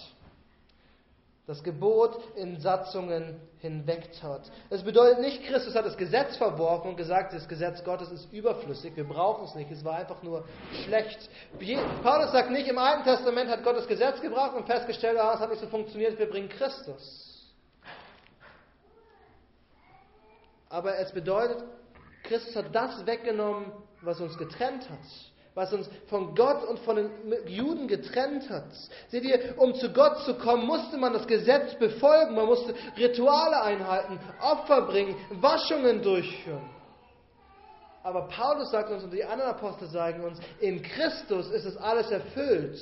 Das 1.47 1.63
Gebot 1.63 2.19
in 2.35 2.59
Satzungen 2.59 3.39
hinwegtat. 3.59 4.51
Es 4.69 4.83
bedeutet 4.83 5.21
nicht, 5.21 5.45
Christus 5.45 5.75
hat 5.75 5.85
das 5.85 5.95
Gesetz 5.95 6.35
verworfen 6.35 6.89
und 6.89 6.97
gesagt, 6.97 7.31
das 7.31 7.47
Gesetz 7.47 7.81
Gottes 7.85 8.11
ist 8.11 8.31
überflüssig, 8.33 8.97
wir 8.97 9.05
brauchen 9.05 9.45
es 9.45 9.55
nicht, 9.55 9.71
es 9.71 9.85
war 9.85 9.95
einfach 9.95 10.21
nur 10.23 10.43
schlecht. 10.83 11.29
Paulus 12.03 12.33
sagt 12.33 12.51
nicht, 12.51 12.67
im 12.67 12.77
Alten 12.77 13.05
Testament 13.05 13.49
hat 13.49 13.63
Gott 13.63 13.77
das 13.77 13.87
Gesetz 13.87 14.19
gebracht 14.19 14.57
und 14.57 14.65
festgestellt, 14.65 15.17
ah, 15.17 15.35
es 15.35 15.39
hat 15.39 15.49
nicht 15.49 15.61
so 15.61 15.67
funktioniert, 15.67 16.19
wir 16.19 16.29
bringen 16.29 16.49
Christus. 16.49 17.53
Aber 20.67 20.97
es 20.97 21.13
bedeutet, 21.13 21.63
Christus 22.23 22.57
hat 22.57 22.75
das 22.75 23.05
weggenommen, 23.05 23.71
was 24.01 24.19
uns 24.19 24.37
getrennt 24.37 24.89
hat. 24.89 24.99
Was 25.57 25.73
uns 25.73 25.89
von 26.05 26.35
Gott 26.35 26.63
und 26.69 26.77
von 26.81 26.97
den 26.97 27.11
Juden 27.47 27.87
getrennt 27.87 28.47
hat. 28.47 28.67
Seht 29.07 29.23
ihr, 29.23 29.55
um 29.57 29.73
zu 29.73 29.91
Gott 29.91 30.19
zu 30.19 30.35
kommen, 30.35 30.67
musste 30.67 30.97
man 30.97 31.13
das 31.13 31.25
Gesetz 31.25 31.73
befolgen. 31.79 32.35
Man 32.35 32.45
musste 32.45 32.75
Rituale 32.95 33.63
einhalten, 33.63 34.19
Opfer 34.39 34.83
bringen, 34.83 35.15
Waschungen 35.41 36.03
durchführen. 36.03 36.69
Aber 38.03 38.27
Paulus 38.27 38.69
sagt 38.69 38.91
uns 38.91 39.03
und 39.03 39.11
die 39.11 39.25
anderen 39.25 39.49
Apostel 39.49 39.87
sagen 39.87 40.23
uns, 40.23 40.39
in 40.59 40.79
Christus 40.83 41.49
ist 41.49 41.65
es 41.65 41.75
alles 41.75 42.11
erfüllt. 42.11 42.79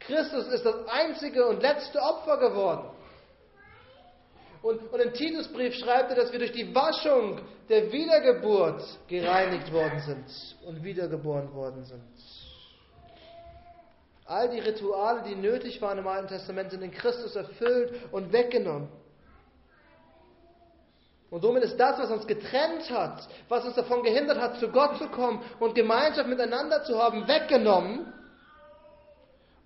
Christus 0.00 0.46
ist 0.46 0.64
das 0.64 0.88
einzige 0.88 1.46
und 1.46 1.60
letzte 1.60 2.00
Opfer 2.00 2.38
geworden. 2.38 2.88
Und, 4.66 4.92
und 4.92 4.98
im 4.98 5.12
Titusbrief 5.12 5.76
schreibt 5.76 6.10
er, 6.10 6.16
dass 6.16 6.32
wir 6.32 6.40
durch 6.40 6.50
die 6.50 6.74
Waschung 6.74 7.38
der 7.68 7.92
Wiedergeburt 7.92 8.82
gereinigt 9.06 9.72
worden 9.72 10.00
sind 10.00 10.26
und 10.66 10.82
wiedergeboren 10.82 11.54
worden 11.54 11.84
sind. 11.84 12.02
All 14.24 14.48
die 14.48 14.58
Rituale, 14.58 15.22
die 15.22 15.36
nötig 15.36 15.80
waren 15.80 15.98
im 15.98 16.08
Alten 16.08 16.26
Testament, 16.26 16.72
sind 16.72 16.82
in 16.82 16.90
Christus 16.90 17.36
erfüllt 17.36 17.92
und 18.10 18.32
weggenommen. 18.32 18.88
Und 21.30 21.42
somit 21.42 21.62
ist 21.62 21.76
das, 21.76 22.00
was 22.00 22.10
uns 22.10 22.26
getrennt 22.26 22.90
hat, 22.90 23.28
was 23.48 23.64
uns 23.64 23.76
davon 23.76 24.02
gehindert 24.02 24.40
hat, 24.40 24.58
zu 24.58 24.66
Gott 24.72 24.98
zu 24.98 25.06
kommen 25.10 25.44
und 25.60 25.76
Gemeinschaft 25.76 26.28
miteinander 26.28 26.82
zu 26.82 27.00
haben, 27.00 27.28
weggenommen. 27.28 28.12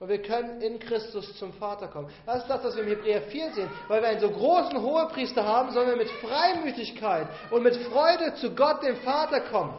Und 0.01 0.09
wir 0.09 0.23
können 0.23 0.63
in 0.63 0.79
Christus 0.79 1.37
zum 1.37 1.53
Vater 1.53 1.87
kommen. 1.87 2.11
Das 2.25 2.43
ist 2.43 2.49
das, 2.49 2.65
was 2.65 2.75
wir 2.75 2.85
im 2.85 2.89
Hebräer 2.89 3.21
4 3.21 3.53
sehen. 3.53 3.71
Weil 3.87 4.01
wir 4.01 4.09
einen 4.09 4.21
so 4.21 4.31
großen 4.31 4.81
Hohepriester 4.81 5.45
haben, 5.45 5.73
sollen 5.73 5.91
wir 5.91 5.97
mit 5.97 6.11
Freimütigkeit 6.11 7.29
und 7.51 7.63
mit 7.63 7.77
Freude 7.77 8.35
zu 8.37 8.55
Gott, 8.55 8.83
dem 8.83 8.97
Vater, 8.97 9.43
kommen. 9.43 9.75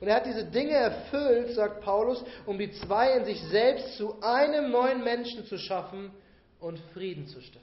Und 0.00 0.08
er 0.08 0.16
hat 0.16 0.26
diese 0.26 0.44
Dinge 0.44 0.74
erfüllt, 0.74 1.54
sagt 1.54 1.80
Paulus, 1.80 2.22
um 2.44 2.58
die 2.58 2.70
zwei 2.72 3.12
in 3.12 3.24
sich 3.24 3.42
selbst 3.44 3.96
zu 3.96 4.20
einem 4.20 4.70
neuen 4.70 5.02
Menschen 5.02 5.46
zu 5.46 5.56
schaffen 5.56 6.12
und 6.60 6.78
Frieden 6.92 7.26
zu 7.26 7.40
stiften. 7.40 7.62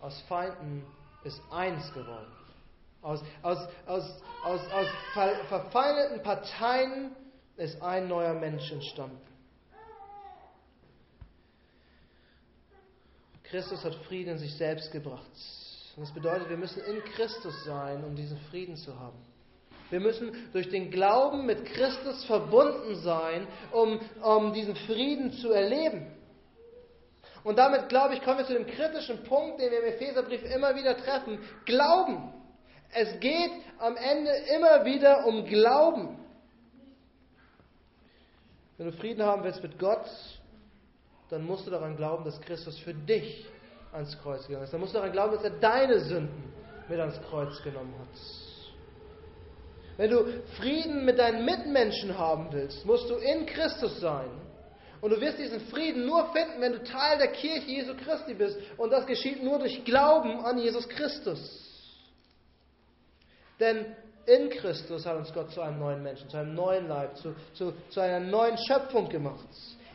Aus 0.00 0.20
Feinden 0.22 0.84
ist 1.22 1.40
eins 1.52 1.92
geworden. 1.94 2.32
Aus, 3.04 3.22
aus, 3.42 3.58
aus, 3.86 4.02
aus, 4.44 4.60
aus 4.72 4.86
verfeindeten 5.48 6.22
Parteien 6.22 7.14
ist 7.58 7.80
ein 7.82 8.08
neuer 8.08 8.32
Mensch 8.32 8.72
entstanden. 8.72 9.20
Christus 13.42 13.84
hat 13.84 13.94
Frieden 14.06 14.32
in 14.32 14.38
sich 14.38 14.56
selbst 14.56 14.90
gebracht. 14.90 15.30
Und 15.96 16.02
das 16.02 16.14
bedeutet, 16.14 16.48
wir 16.48 16.56
müssen 16.56 16.82
in 16.82 17.04
Christus 17.04 17.64
sein, 17.64 18.02
um 18.04 18.16
diesen 18.16 18.38
Frieden 18.50 18.76
zu 18.76 18.98
haben. 18.98 19.18
Wir 19.90 20.00
müssen 20.00 20.32
durch 20.52 20.70
den 20.70 20.90
Glauben 20.90 21.44
mit 21.44 21.64
Christus 21.66 22.24
verbunden 22.24 22.96
sein, 22.96 23.46
um, 23.70 24.00
um 24.22 24.54
diesen 24.54 24.74
Frieden 24.74 25.30
zu 25.34 25.52
erleben. 25.52 26.06
Und 27.44 27.58
damit, 27.58 27.90
glaube 27.90 28.14
ich, 28.14 28.22
kommen 28.22 28.38
wir 28.38 28.46
zu 28.46 28.54
dem 28.54 28.66
kritischen 28.66 29.22
Punkt, 29.24 29.60
den 29.60 29.70
wir 29.70 29.80
im 29.80 29.92
Epheserbrief 29.92 30.42
immer 30.44 30.74
wieder 30.74 30.96
treffen. 30.96 31.38
Glauben. 31.66 32.33
Es 32.92 33.18
geht 33.20 33.52
am 33.78 33.96
Ende 33.96 34.30
immer 34.54 34.84
wieder 34.84 35.26
um 35.26 35.44
Glauben. 35.44 36.18
Wenn 38.76 38.86
du 38.86 38.92
Frieden 38.92 39.24
haben 39.24 39.44
willst 39.44 39.62
mit 39.62 39.78
Gott, 39.78 40.06
dann 41.30 41.44
musst 41.44 41.66
du 41.66 41.70
daran 41.70 41.96
glauben, 41.96 42.24
dass 42.24 42.40
Christus 42.40 42.78
für 42.78 42.94
dich 42.94 43.46
ans 43.92 44.18
Kreuz 44.20 44.46
gegangen 44.46 44.64
ist. 44.64 44.72
Dann 44.72 44.80
musst 44.80 44.94
du 44.94 44.98
daran 44.98 45.12
glauben, 45.12 45.34
dass 45.34 45.44
er 45.44 45.58
deine 45.58 46.00
Sünden 46.00 46.52
mit 46.88 46.98
ans 46.98 47.20
Kreuz 47.28 47.62
genommen 47.62 47.94
hat. 47.98 48.20
Wenn 49.96 50.10
du 50.10 50.24
Frieden 50.56 51.04
mit 51.04 51.18
deinen 51.18 51.44
Mitmenschen 51.44 52.18
haben 52.18 52.48
willst, 52.50 52.84
musst 52.84 53.08
du 53.08 53.14
in 53.14 53.46
Christus 53.46 54.00
sein. 54.00 54.28
Und 55.00 55.10
du 55.10 55.20
wirst 55.20 55.38
diesen 55.38 55.60
Frieden 55.68 56.06
nur 56.06 56.32
finden, 56.32 56.60
wenn 56.60 56.72
du 56.72 56.82
Teil 56.82 57.18
der 57.18 57.28
Kirche 57.28 57.70
Jesu 57.70 57.94
Christi 57.94 58.34
bist. 58.34 58.58
Und 58.76 58.90
das 58.90 59.06
geschieht 59.06 59.42
nur 59.42 59.58
durch 59.58 59.84
Glauben 59.84 60.40
an 60.44 60.58
Jesus 60.58 60.88
Christus. 60.88 61.63
Denn 63.60 63.94
in 64.26 64.50
Christus 64.50 65.04
hat 65.06 65.16
uns 65.16 65.32
Gott 65.32 65.50
zu 65.52 65.60
einem 65.60 65.78
neuen 65.78 66.02
Menschen, 66.02 66.28
zu 66.28 66.36
einem 66.36 66.54
neuen 66.54 66.88
Leib, 66.88 67.16
zu, 67.16 67.34
zu, 67.52 67.72
zu 67.90 68.00
einer 68.00 68.20
neuen 68.20 68.56
Schöpfung 68.58 69.08
gemacht. 69.08 69.46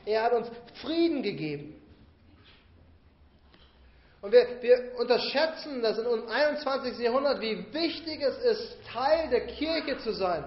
Er 0.06 0.24
hat 0.24 0.34
uns 0.34 0.50
Frieden 0.82 1.24
gegeben. 1.24 1.76
Und 4.22 4.32
wir, 4.34 4.62
wir 4.62 4.92
unterschätzen 5.00 5.82
das 5.82 5.98
in 5.98 6.06
im 6.06 6.28
21. 6.28 7.00
Jahrhundert, 7.00 7.40
wie 7.42 7.66
wichtig 7.74 8.22
es 8.22 8.38
ist, 8.40 8.78
Teil 8.92 9.30
der 9.30 9.48
Kirche 9.48 9.98
zu 10.00 10.12
sein. 10.12 10.44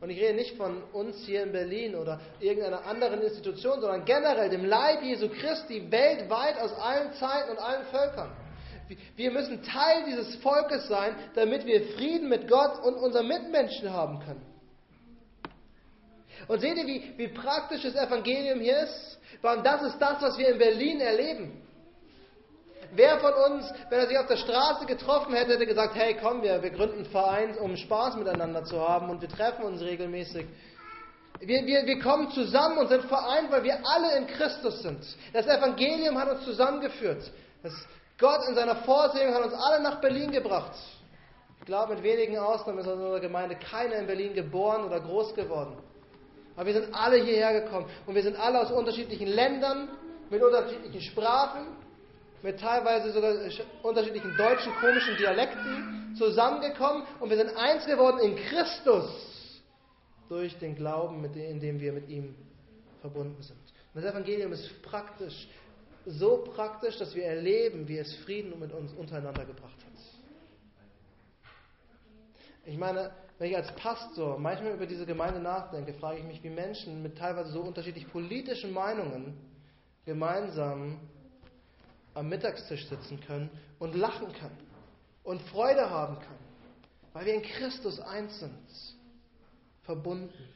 Und 0.00 0.10
ich 0.10 0.20
rede 0.20 0.34
nicht 0.34 0.56
von 0.56 0.82
uns 0.92 1.24
hier 1.24 1.44
in 1.44 1.52
Berlin 1.52 1.94
oder 1.94 2.20
irgendeiner 2.40 2.84
anderen 2.86 3.22
Institution, 3.22 3.80
sondern 3.80 4.04
generell 4.04 4.50
dem 4.50 4.64
Leib 4.64 5.02
Jesu 5.02 5.28
Christi 5.28 5.90
weltweit 5.90 6.58
aus 6.58 6.72
allen 6.74 7.12
Zeiten 7.14 7.52
und 7.52 7.58
allen 7.58 7.86
Völkern. 7.86 8.30
Wir 9.16 9.30
müssen 9.30 9.62
Teil 9.62 10.04
dieses 10.06 10.36
Volkes 10.36 10.88
sein, 10.88 11.14
damit 11.34 11.66
wir 11.66 11.82
Frieden 11.94 12.28
mit 12.28 12.48
Gott 12.48 12.82
und 12.84 12.94
unseren 12.94 13.28
Mitmenschen 13.28 13.92
haben 13.92 14.20
können. 14.20 14.46
Und 16.48 16.60
seht 16.60 16.76
ihr, 16.76 16.86
wie, 16.86 17.12
wie 17.16 17.28
praktisch 17.28 17.82
das 17.82 17.94
Evangelium 17.94 18.60
hier 18.60 18.80
ist? 18.80 19.18
Und 19.42 19.64
das 19.64 19.82
ist 19.82 19.98
das, 19.98 20.20
was 20.20 20.38
wir 20.38 20.48
in 20.48 20.58
Berlin 20.58 21.00
erleben. 21.00 21.62
Wer 22.94 23.18
von 23.20 23.32
uns, 23.32 23.72
wenn 23.88 24.00
er 24.00 24.06
sich 24.06 24.18
auf 24.18 24.26
der 24.26 24.36
Straße 24.36 24.84
getroffen 24.86 25.34
hätte, 25.34 25.52
hätte 25.52 25.66
gesagt, 25.66 25.94
hey, 25.94 26.16
komm, 26.20 26.42
wir, 26.42 26.62
wir 26.62 26.70
gründen 26.70 26.96
einen 26.96 27.06
Verein, 27.06 27.56
um 27.56 27.76
Spaß 27.76 28.16
miteinander 28.16 28.64
zu 28.64 28.86
haben 28.86 29.08
und 29.08 29.22
wir 29.22 29.30
treffen 29.30 29.64
uns 29.64 29.80
regelmäßig. 29.80 30.46
Wir, 31.40 31.64
wir, 31.66 31.86
wir 31.86 32.00
kommen 32.00 32.30
zusammen 32.32 32.78
und 32.78 32.88
sind 32.88 33.04
vereint, 33.04 33.50
weil 33.50 33.64
wir 33.64 33.78
alle 33.84 34.16
in 34.18 34.26
Christus 34.26 34.82
sind. 34.82 35.04
Das 35.32 35.46
Evangelium 35.46 36.18
hat 36.18 36.28
uns 36.28 36.44
zusammengeführt. 36.44 37.30
Das 37.62 37.72
Gott 38.22 38.48
in 38.48 38.54
seiner 38.54 38.76
Vorsehung 38.76 39.34
hat 39.34 39.44
uns 39.44 39.52
alle 39.52 39.82
nach 39.82 40.00
Berlin 40.00 40.30
gebracht. 40.30 40.72
Ich 41.58 41.66
glaube, 41.66 41.94
mit 41.94 42.04
wenigen 42.04 42.38
Ausnahmen 42.38 42.78
ist 42.78 42.86
in 42.86 42.92
unserer 42.92 43.20
Gemeinde 43.20 43.56
keiner 43.56 43.96
in 43.96 44.06
Berlin 44.06 44.32
geboren 44.32 44.84
oder 44.84 45.00
groß 45.00 45.34
geworden. 45.34 45.76
Aber 46.56 46.66
wir 46.66 46.72
sind 46.72 46.94
alle 46.94 47.16
hierher 47.16 47.60
gekommen 47.62 47.86
und 48.06 48.14
wir 48.14 48.22
sind 48.22 48.36
alle 48.36 48.60
aus 48.60 48.70
unterschiedlichen 48.70 49.26
Ländern, 49.26 49.88
mit 50.30 50.42
unterschiedlichen 50.42 51.00
Sprachen, 51.00 51.66
mit 52.42 52.60
teilweise 52.60 53.12
sogar 53.12 53.34
unterschiedlichen 53.82 54.36
deutschen 54.36 54.72
komischen 54.76 55.16
Dialekten 55.16 56.14
zusammengekommen 56.16 57.02
und 57.20 57.28
wir 57.28 57.36
sind 57.36 57.56
eins 57.56 57.84
geworden 57.86 58.18
in 58.20 58.36
Christus 58.36 59.62
durch 60.28 60.56
den 60.58 60.74
Glauben, 60.76 61.24
in 61.34 61.60
dem 61.60 61.80
wir 61.80 61.92
mit 61.92 62.08
ihm 62.08 62.34
verbunden 63.00 63.42
sind. 63.42 63.58
Und 63.94 64.02
das 64.02 64.12
Evangelium 64.12 64.52
ist 64.52 64.80
praktisch 64.82 65.48
so 66.06 66.44
praktisch, 66.54 66.98
dass 66.98 67.14
wir 67.14 67.24
erleben, 67.24 67.86
wie 67.88 67.98
es 67.98 68.14
Frieden 68.24 68.58
mit 68.58 68.72
uns 68.72 68.92
untereinander 68.92 69.44
gebracht 69.44 69.76
hat. 69.76 69.92
Ich 72.64 72.76
meine, 72.78 73.12
wenn 73.38 73.50
ich 73.50 73.56
als 73.56 73.72
Pastor 73.74 74.38
manchmal 74.38 74.74
über 74.74 74.86
diese 74.86 75.04
Gemeinde 75.04 75.40
nachdenke, 75.40 75.94
frage 75.94 76.18
ich 76.20 76.24
mich, 76.24 76.42
wie 76.44 76.50
Menschen 76.50 77.02
mit 77.02 77.18
teilweise 77.18 77.50
so 77.50 77.60
unterschiedlich 77.60 78.08
politischen 78.10 78.72
Meinungen 78.72 79.36
gemeinsam 80.04 81.00
am 82.14 82.28
Mittagstisch 82.28 82.86
sitzen 82.88 83.20
können 83.20 83.50
und 83.78 83.94
lachen 83.94 84.32
können 84.32 84.58
und 85.24 85.42
Freude 85.42 85.88
haben 85.88 86.18
können, 86.18 86.46
weil 87.12 87.26
wir 87.26 87.34
in 87.34 87.42
Christus 87.42 87.98
eins 88.00 88.38
sind, 88.38 88.52
verbunden. 89.82 90.48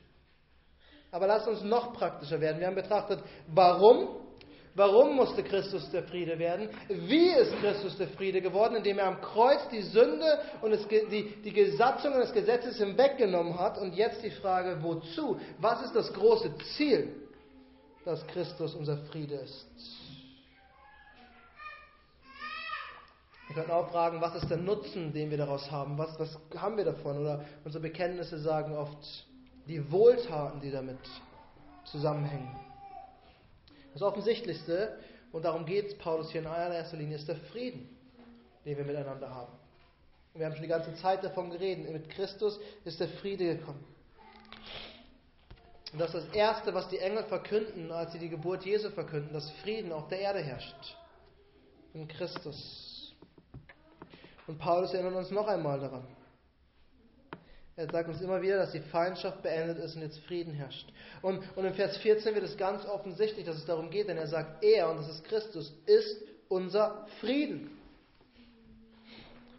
Aber 1.10 1.26
lasst 1.26 1.48
uns 1.48 1.62
noch 1.62 1.92
praktischer 1.92 2.40
werden. 2.40 2.60
Wir 2.60 2.66
haben 2.66 2.74
betrachtet, 2.74 3.22
warum 3.48 4.25
Warum 4.76 5.16
musste 5.16 5.42
Christus 5.42 5.90
der 5.90 6.02
Friede 6.02 6.38
werden? 6.38 6.68
Wie 6.88 7.30
ist 7.30 7.50
Christus 7.60 7.96
der 7.96 8.08
Friede 8.08 8.42
geworden? 8.42 8.76
Indem 8.76 8.98
er 8.98 9.06
am 9.06 9.22
Kreuz 9.22 9.66
die 9.72 9.80
Sünde 9.80 10.38
und 10.60 10.70
das, 10.70 10.86
die, 10.86 11.34
die 11.42 11.52
Gesatzungen 11.52 12.20
des 12.20 12.30
Gesetzes 12.34 12.76
hinweggenommen 12.76 13.58
hat. 13.58 13.78
Und 13.78 13.94
jetzt 13.94 14.22
die 14.22 14.30
Frage, 14.30 14.76
wozu? 14.82 15.40
Was 15.58 15.82
ist 15.82 15.96
das 15.96 16.12
große 16.12 16.58
Ziel, 16.76 17.14
dass 18.04 18.26
Christus 18.26 18.74
unser 18.74 18.98
Friede 18.98 19.36
ist? 19.36 19.66
Wir 23.46 23.56
können 23.56 23.70
auch 23.70 23.90
fragen, 23.90 24.20
was 24.20 24.34
ist 24.34 24.50
der 24.50 24.58
Nutzen, 24.58 25.10
den 25.14 25.30
wir 25.30 25.38
daraus 25.38 25.70
haben? 25.70 25.96
Was, 25.96 26.20
was 26.20 26.38
haben 26.54 26.76
wir 26.76 26.84
davon? 26.84 27.18
Oder 27.18 27.46
unsere 27.64 27.80
Bekenntnisse 27.80 28.38
sagen 28.38 28.76
oft 28.76 28.98
die 29.66 29.90
Wohltaten, 29.90 30.60
die 30.60 30.70
damit 30.70 30.98
zusammenhängen. 31.84 32.65
Das 33.96 34.02
Offensichtlichste, 34.02 34.98
und 35.32 35.46
darum 35.46 35.64
geht 35.64 35.86
es 35.86 35.94
Paulus 35.96 36.30
hier 36.30 36.42
in 36.42 36.46
allererster 36.46 36.98
Linie, 36.98 37.16
ist 37.16 37.28
der 37.28 37.36
Frieden, 37.36 37.88
den 38.66 38.76
wir 38.76 38.84
miteinander 38.84 39.34
haben. 39.34 39.52
Und 40.34 40.40
wir 40.40 40.44
haben 40.44 40.52
schon 40.52 40.64
die 40.64 40.68
ganze 40.68 40.94
Zeit 40.96 41.24
davon 41.24 41.48
geredet. 41.48 41.90
Mit 41.90 42.10
Christus 42.10 42.60
ist 42.84 43.00
der 43.00 43.08
Friede 43.08 43.56
gekommen. 43.56 43.82
Und 45.94 45.98
das 45.98 46.14
ist 46.14 46.26
das 46.26 46.34
Erste, 46.34 46.74
was 46.74 46.90
die 46.90 46.98
Engel 46.98 47.24
verkünden, 47.24 47.90
als 47.90 48.12
sie 48.12 48.18
die 48.18 48.28
Geburt 48.28 48.66
Jesu 48.66 48.90
verkünden, 48.90 49.32
dass 49.32 49.50
Frieden 49.62 49.92
auf 49.92 50.08
der 50.08 50.20
Erde 50.20 50.40
herrscht. 50.40 50.94
In 51.94 52.06
Christus. 52.06 53.14
Und 54.46 54.58
Paulus 54.58 54.92
erinnert 54.92 55.14
uns 55.14 55.30
noch 55.30 55.46
einmal 55.46 55.80
daran. 55.80 56.06
Er 57.78 57.90
sagt 57.90 58.08
uns 58.08 58.22
immer 58.22 58.40
wieder, 58.40 58.56
dass 58.56 58.72
die 58.72 58.80
Feindschaft 58.80 59.42
beendet 59.42 59.76
ist 59.78 59.96
und 59.96 60.02
jetzt 60.02 60.18
Frieden 60.20 60.54
herrscht. 60.54 60.88
Und, 61.20 61.42
und 61.56 61.66
in 61.66 61.74
Vers 61.74 61.98
14 61.98 62.34
wird 62.34 62.44
es 62.44 62.56
ganz 62.56 62.86
offensichtlich, 62.86 63.44
dass 63.44 63.56
es 63.56 63.66
darum 63.66 63.90
geht, 63.90 64.08
denn 64.08 64.16
er 64.16 64.28
sagt, 64.28 64.64
er, 64.64 64.90
und 64.90 64.96
das 64.96 65.10
ist 65.10 65.24
Christus, 65.24 65.74
ist 65.84 66.22
unser 66.48 67.06
Frieden. 67.20 67.70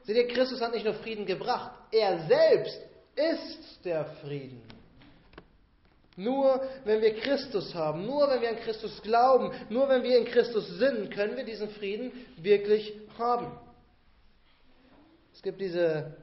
Seht 0.03 0.15
ihr, 0.15 0.27
Christus 0.29 0.61
hat 0.61 0.73
nicht 0.73 0.85
nur 0.85 0.95
Frieden 0.95 1.27
gebracht, 1.27 1.71
er 1.91 2.25
selbst 2.27 2.81
ist 3.15 3.85
der 3.85 4.05
Frieden. 4.23 4.63
Nur 6.15 6.67
wenn 6.85 7.01
wir 7.01 7.13
Christus 7.19 7.75
haben, 7.75 8.07
nur 8.07 8.27
wenn 8.29 8.41
wir 8.41 8.49
an 8.49 8.59
Christus 8.61 8.99
glauben, 9.03 9.51
nur 9.69 9.87
wenn 9.89 10.01
wir 10.01 10.17
in 10.17 10.25
Christus 10.25 10.67
sind, 10.79 11.11
können 11.11 11.37
wir 11.37 11.43
diesen 11.43 11.69
Frieden 11.69 12.11
wirklich 12.37 12.93
haben. 13.19 13.51
Es 15.35 15.43
gibt 15.43 15.61
diese 15.61 16.17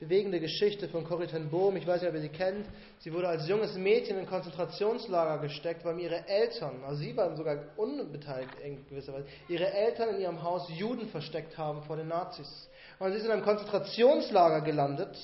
bewegende 0.00 0.40
Geschichte 0.40 0.88
von 0.88 1.04
Corrie 1.04 1.26
ten 1.26 1.50
Boom. 1.50 1.76
Ich 1.76 1.86
weiß 1.86 2.00
nicht, 2.00 2.08
ob 2.08 2.14
ihr 2.14 2.22
sie 2.22 2.30
kennt. 2.30 2.66
Sie 3.00 3.12
wurde 3.12 3.28
als 3.28 3.46
junges 3.46 3.74
Mädchen 3.76 4.18
in 4.18 4.26
Konzentrationslager 4.26 5.42
gesteckt, 5.42 5.84
weil 5.84 6.00
ihre 6.00 6.26
Eltern, 6.26 6.82
also 6.84 7.02
sie 7.02 7.14
waren 7.16 7.36
sogar 7.36 7.58
unbeteiligt 7.76 8.54
in 8.64 8.86
gewisser 8.88 9.12
Weise, 9.12 9.26
ihre 9.48 9.70
Eltern 9.70 10.14
in 10.14 10.22
ihrem 10.22 10.42
Haus 10.42 10.68
Juden 10.70 11.08
versteckt 11.08 11.56
haben 11.58 11.82
vor 11.82 11.96
den 11.96 12.08
Nazis. 12.08 12.68
Und 12.98 13.12
sie 13.12 13.18
ist 13.18 13.26
in 13.26 13.30
einem 13.30 13.44
Konzentrationslager 13.44 14.62
gelandet 14.62 15.16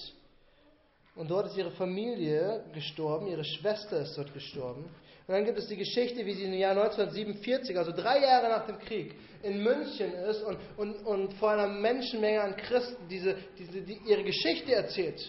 und 1.14 1.30
dort 1.30 1.46
ist 1.46 1.56
ihre 1.56 1.70
Familie 1.70 2.62
gestorben, 2.74 3.28
ihre 3.28 3.44
Schwester 3.44 4.00
ist 4.00 4.16
dort 4.18 4.34
gestorben. 4.34 4.84
Und 5.26 5.34
dann 5.34 5.44
gibt 5.44 5.58
es 5.58 5.66
die 5.66 5.76
Geschichte, 5.76 6.24
wie 6.24 6.34
sie 6.34 6.44
im 6.44 6.52
Jahr 6.52 6.70
1947, 6.70 7.76
also 7.76 7.90
drei 7.90 8.20
Jahre 8.20 8.48
nach 8.48 8.66
dem 8.66 8.78
Krieg, 8.78 9.16
in 9.42 9.62
München 9.62 10.12
ist 10.12 10.42
und, 10.42 10.58
und, 10.76 10.94
und 11.04 11.34
vor 11.34 11.50
einer 11.50 11.66
Menschenmenge 11.66 12.40
an 12.40 12.56
Christen 12.56 13.08
diese, 13.08 13.36
diese, 13.58 13.82
die, 13.82 14.00
ihre 14.06 14.22
Geschichte 14.22 14.72
erzählt. 14.72 15.20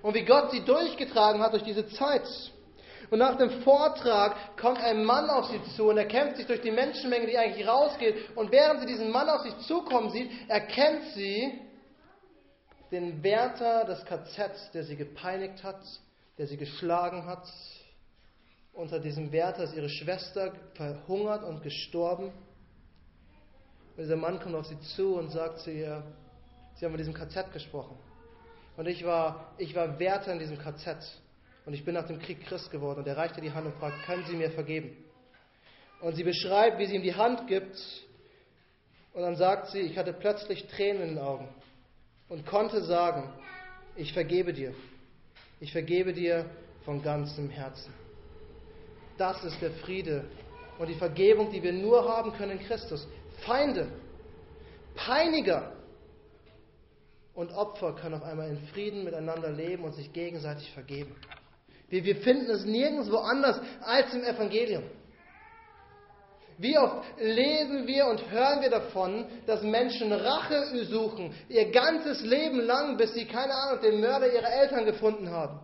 Und 0.00 0.14
wie 0.14 0.24
Gott 0.24 0.50
sie 0.50 0.64
durchgetragen 0.64 1.42
hat 1.42 1.52
durch 1.52 1.62
diese 1.62 1.86
Zeit. 1.88 2.26
Und 3.10 3.18
nach 3.18 3.36
dem 3.36 3.62
Vortrag 3.62 4.56
kommt 4.56 4.78
ein 4.78 5.04
Mann 5.04 5.28
auf 5.28 5.46
sie 5.46 5.62
zu 5.76 5.88
und 5.88 5.98
er 5.98 6.06
kämpft 6.06 6.38
sich 6.38 6.46
durch 6.46 6.60
die 6.62 6.70
Menschenmenge, 6.70 7.26
die 7.26 7.36
eigentlich 7.36 7.66
rausgeht. 7.66 8.36
Und 8.36 8.50
während 8.50 8.80
sie 8.80 8.86
diesen 8.86 9.10
Mann 9.10 9.28
auf 9.28 9.42
sich 9.42 9.56
zukommen 9.66 10.10
sieht, 10.10 10.30
erkennt 10.48 11.04
sie 11.14 11.60
den 12.90 13.22
Wärter 13.22 13.84
des 13.84 14.04
KZs, 14.04 14.70
der 14.72 14.84
sie 14.84 14.96
gepeinigt 14.96 15.62
hat, 15.62 15.80
der 16.38 16.46
sie 16.46 16.56
geschlagen 16.56 17.26
hat, 17.26 17.46
unter 18.78 19.00
diesem 19.00 19.32
Wärter 19.32 19.64
ist 19.64 19.74
ihre 19.74 19.88
Schwester 19.88 20.52
verhungert 20.74 21.42
und 21.42 21.64
gestorben. 21.64 22.26
Und 22.26 24.04
dieser 24.04 24.14
Mann 24.14 24.38
kommt 24.38 24.54
auf 24.54 24.66
sie 24.66 24.78
zu 24.78 25.16
und 25.16 25.30
sagt 25.30 25.58
zu 25.58 25.72
ihr, 25.72 26.04
sie 26.76 26.84
haben 26.84 26.92
mit 26.92 27.00
diesem 27.00 27.12
KZ 27.12 27.52
gesprochen. 27.52 27.98
Und 28.76 28.86
ich 28.86 29.04
war, 29.04 29.52
ich 29.58 29.74
war 29.74 29.98
Wärter 29.98 30.32
in 30.32 30.38
diesem 30.38 30.58
KZ. 30.58 30.96
Und 31.66 31.74
ich 31.74 31.84
bin 31.84 31.94
nach 31.94 32.06
dem 32.06 32.20
Krieg 32.20 32.40
Christ 32.46 32.70
geworden. 32.70 33.00
Und 33.00 33.08
er 33.08 33.16
reichte 33.16 33.40
die 33.40 33.50
Hand 33.50 33.66
und 33.66 33.74
fragt, 33.74 34.00
können 34.06 34.24
Sie 34.26 34.36
mir 34.36 34.52
vergeben? 34.52 34.96
Und 36.00 36.14
sie 36.14 36.22
beschreibt, 36.22 36.78
wie 36.78 36.86
sie 36.86 36.94
ihm 36.94 37.02
die 37.02 37.16
Hand 37.16 37.48
gibt. 37.48 37.76
Und 39.12 39.22
dann 39.22 39.34
sagt 39.34 39.72
sie, 39.72 39.80
ich 39.80 39.98
hatte 39.98 40.12
plötzlich 40.12 40.68
Tränen 40.68 41.02
in 41.02 41.08
den 41.16 41.18
Augen 41.18 41.48
und 42.28 42.46
konnte 42.46 42.84
sagen, 42.84 43.32
ich 43.96 44.12
vergebe 44.12 44.52
dir. 44.52 44.72
Ich 45.58 45.72
vergebe 45.72 46.12
dir 46.12 46.48
von 46.84 47.02
ganzem 47.02 47.50
Herzen. 47.50 47.92
Das 49.18 49.42
ist 49.44 49.60
der 49.60 49.72
Friede 49.72 50.24
und 50.78 50.86
die 50.86 50.94
Vergebung, 50.94 51.50
die 51.50 51.62
wir 51.62 51.72
nur 51.72 52.08
haben 52.08 52.32
können 52.32 52.52
in 52.52 52.60
Christus. 52.60 53.06
Feinde, 53.44 53.88
Peiniger 54.94 55.72
und 57.34 57.52
Opfer 57.52 57.94
können 57.94 58.14
auf 58.14 58.22
einmal 58.22 58.48
in 58.48 58.58
Frieden 58.68 59.04
miteinander 59.04 59.50
leben 59.50 59.84
und 59.84 59.94
sich 59.94 60.12
gegenseitig 60.12 60.72
vergeben. 60.72 61.14
Wir, 61.88 62.16
finden 62.16 62.50
es 62.50 62.64
nirgendwo 62.64 63.16
anders 63.16 63.60
als 63.80 64.12
im 64.14 64.22
Evangelium. 64.22 64.84
Wie 66.58 66.76
oft 66.76 67.04
lesen 67.18 67.86
wir 67.86 68.06
und 68.06 68.30
hören 68.30 68.60
wir 68.60 68.70
davon, 68.70 69.26
dass 69.46 69.62
Menschen 69.62 70.12
Rache 70.12 70.84
suchen, 70.86 71.32
ihr 71.48 71.70
ganzes 71.70 72.20
Leben 72.22 72.60
lang, 72.60 72.96
bis 72.96 73.14
sie, 73.14 73.26
keine 73.26 73.54
Ahnung, 73.54 73.80
den 73.80 74.00
Mörder 74.00 74.32
ihrer 74.32 74.52
Eltern 74.52 74.84
gefunden 74.84 75.30
haben. 75.30 75.60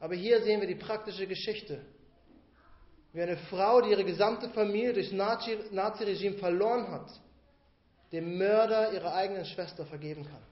Aber 0.00 0.14
hier 0.14 0.42
sehen 0.42 0.60
wir 0.60 0.68
die 0.68 0.74
praktische 0.74 1.26
Geschichte. 1.26 1.82
Wie 3.12 3.20
eine 3.20 3.36
Frau, 3.36 3.82
die 3.82 3.90
ihre 3.90 4.04
gesamte 4.04 4.48
Familie 4.50 4.94
durch 4.94 5.12
Nazi-Regime 5.12 6.38
verloren 6.38 6.88
hat, 6.90 7.10
dem 8.10 8.38
Mörder 8.38 8.92
ihrer 8.92 9.14
eigenen 9.14 9.44
Schwester 9.44 9.84
vergeben 9.84 10.24
kann. 10.24 10.42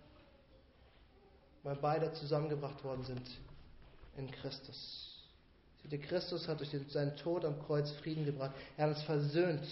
Weil 1.63 1.77
beide 1.77 2.13
zusammengebracht 2.13 2.83
worden 2.85 3.05
sind 3.05 3.23
in 4.17 4.31
Christus. 4.31 5.11
Ihr, 5.91 6.01
Christus 6.01 6.47
hat 6.49 6.61
durch 6.61 6.71
seinen 6.89 7.17
Tod 7.17 7.45
am 7.45 7.59
Kreuz 7.67 7.91
Frieden 7.93 8.25
gebracht. 8.25 8.53
Er 8.77 8.87
hat 8.87 8.97
uns 8.97 9.05
versöhnt. 9.05 9.67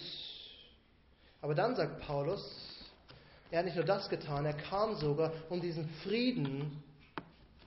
Aber 1.41 1.55
dann 1.55 1.75
sagt 1.75 2.01
Paulus, 2.01 2.43
er 3.51 3.59
hat 3.59 3.65
nicht 3.65 3.75
nur 3.75 3.85
das 3.85 4.09
getan, 4.09 4.45
er 4.45 4.53
kam 4.53 4.95
sogar, 4.95 5.31
um 5.49 5.61
diesen 5.61 5.87
Frieden 6.03 6.83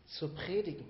zu 0.06 0.28
predigen. 0.28 0.85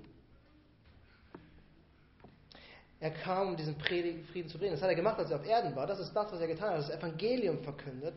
Er 3.03 3.11
kam, 3.11 3.49
um 3.49 3.57
diesen 3.57 3.75
Frieden 3.81 4.25
zu 4.49 4.59
predigen. 4.59 4.75
Das 4.75 4.81
hat 4.81 4.89
er 4.89 4.95
gemacht, 4.95 5.19
als 5.19 5.29
er 5.33 5.41
auf 5.41 5.45
Erden 5.45 5.75
war. 5.75 5.89
Das 5.89 5.99
ist 5.99 6.15
das, 6.15 6.31
was 6.31 6.41
er 6.41 6.47
getan 6.47 6.71
hat. 6.71 6.79
Das 6.79 6.91
Evangelium 6.91 7.59
verkündet. 7.65 8.15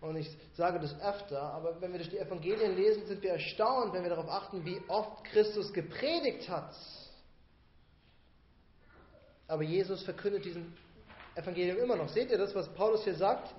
Und 0.00 0.16
ich 0.16 0.28
sage 0.56 0.80
das 0.80 1.00
öfter, 1.00 1.40
aber 1.40 1.80
wenn 1.80 1.92
wir 1.92 1.98
durch 1.98 2.10
die 2.10 2.18
Evangelien 2.18 2.74
lesen, 2.74 3.06
sind 3.06 3.22
wir 3.22 3.30
erstaunt, 3.30 3.92
wenn 3.92 4.02
wir 4.02 4.10
darauf 4.10 4.28
achten, 4.28 4.64
wie 4.64 4.82
oft 4.88 5.22
Christus 5.26 5.72
gepredigt 5.72 6.48
hat. 6.48 6.74
Aber 9.46 9.62
Jesus 9.62 10.02
verkündet 10.02 10.44
diesen 10.44 10.76
Evangelium 11.36 11.78
immer 11.78 11.94
noch. 11.94 12.08
Seht 12.08 12.32
ihr 12.32 12.38
das, 12.38 12.52
was 12.56 12.68
Paulus 12.74 13.04
hier 13.04 13.14
sagt? 13.14 13.54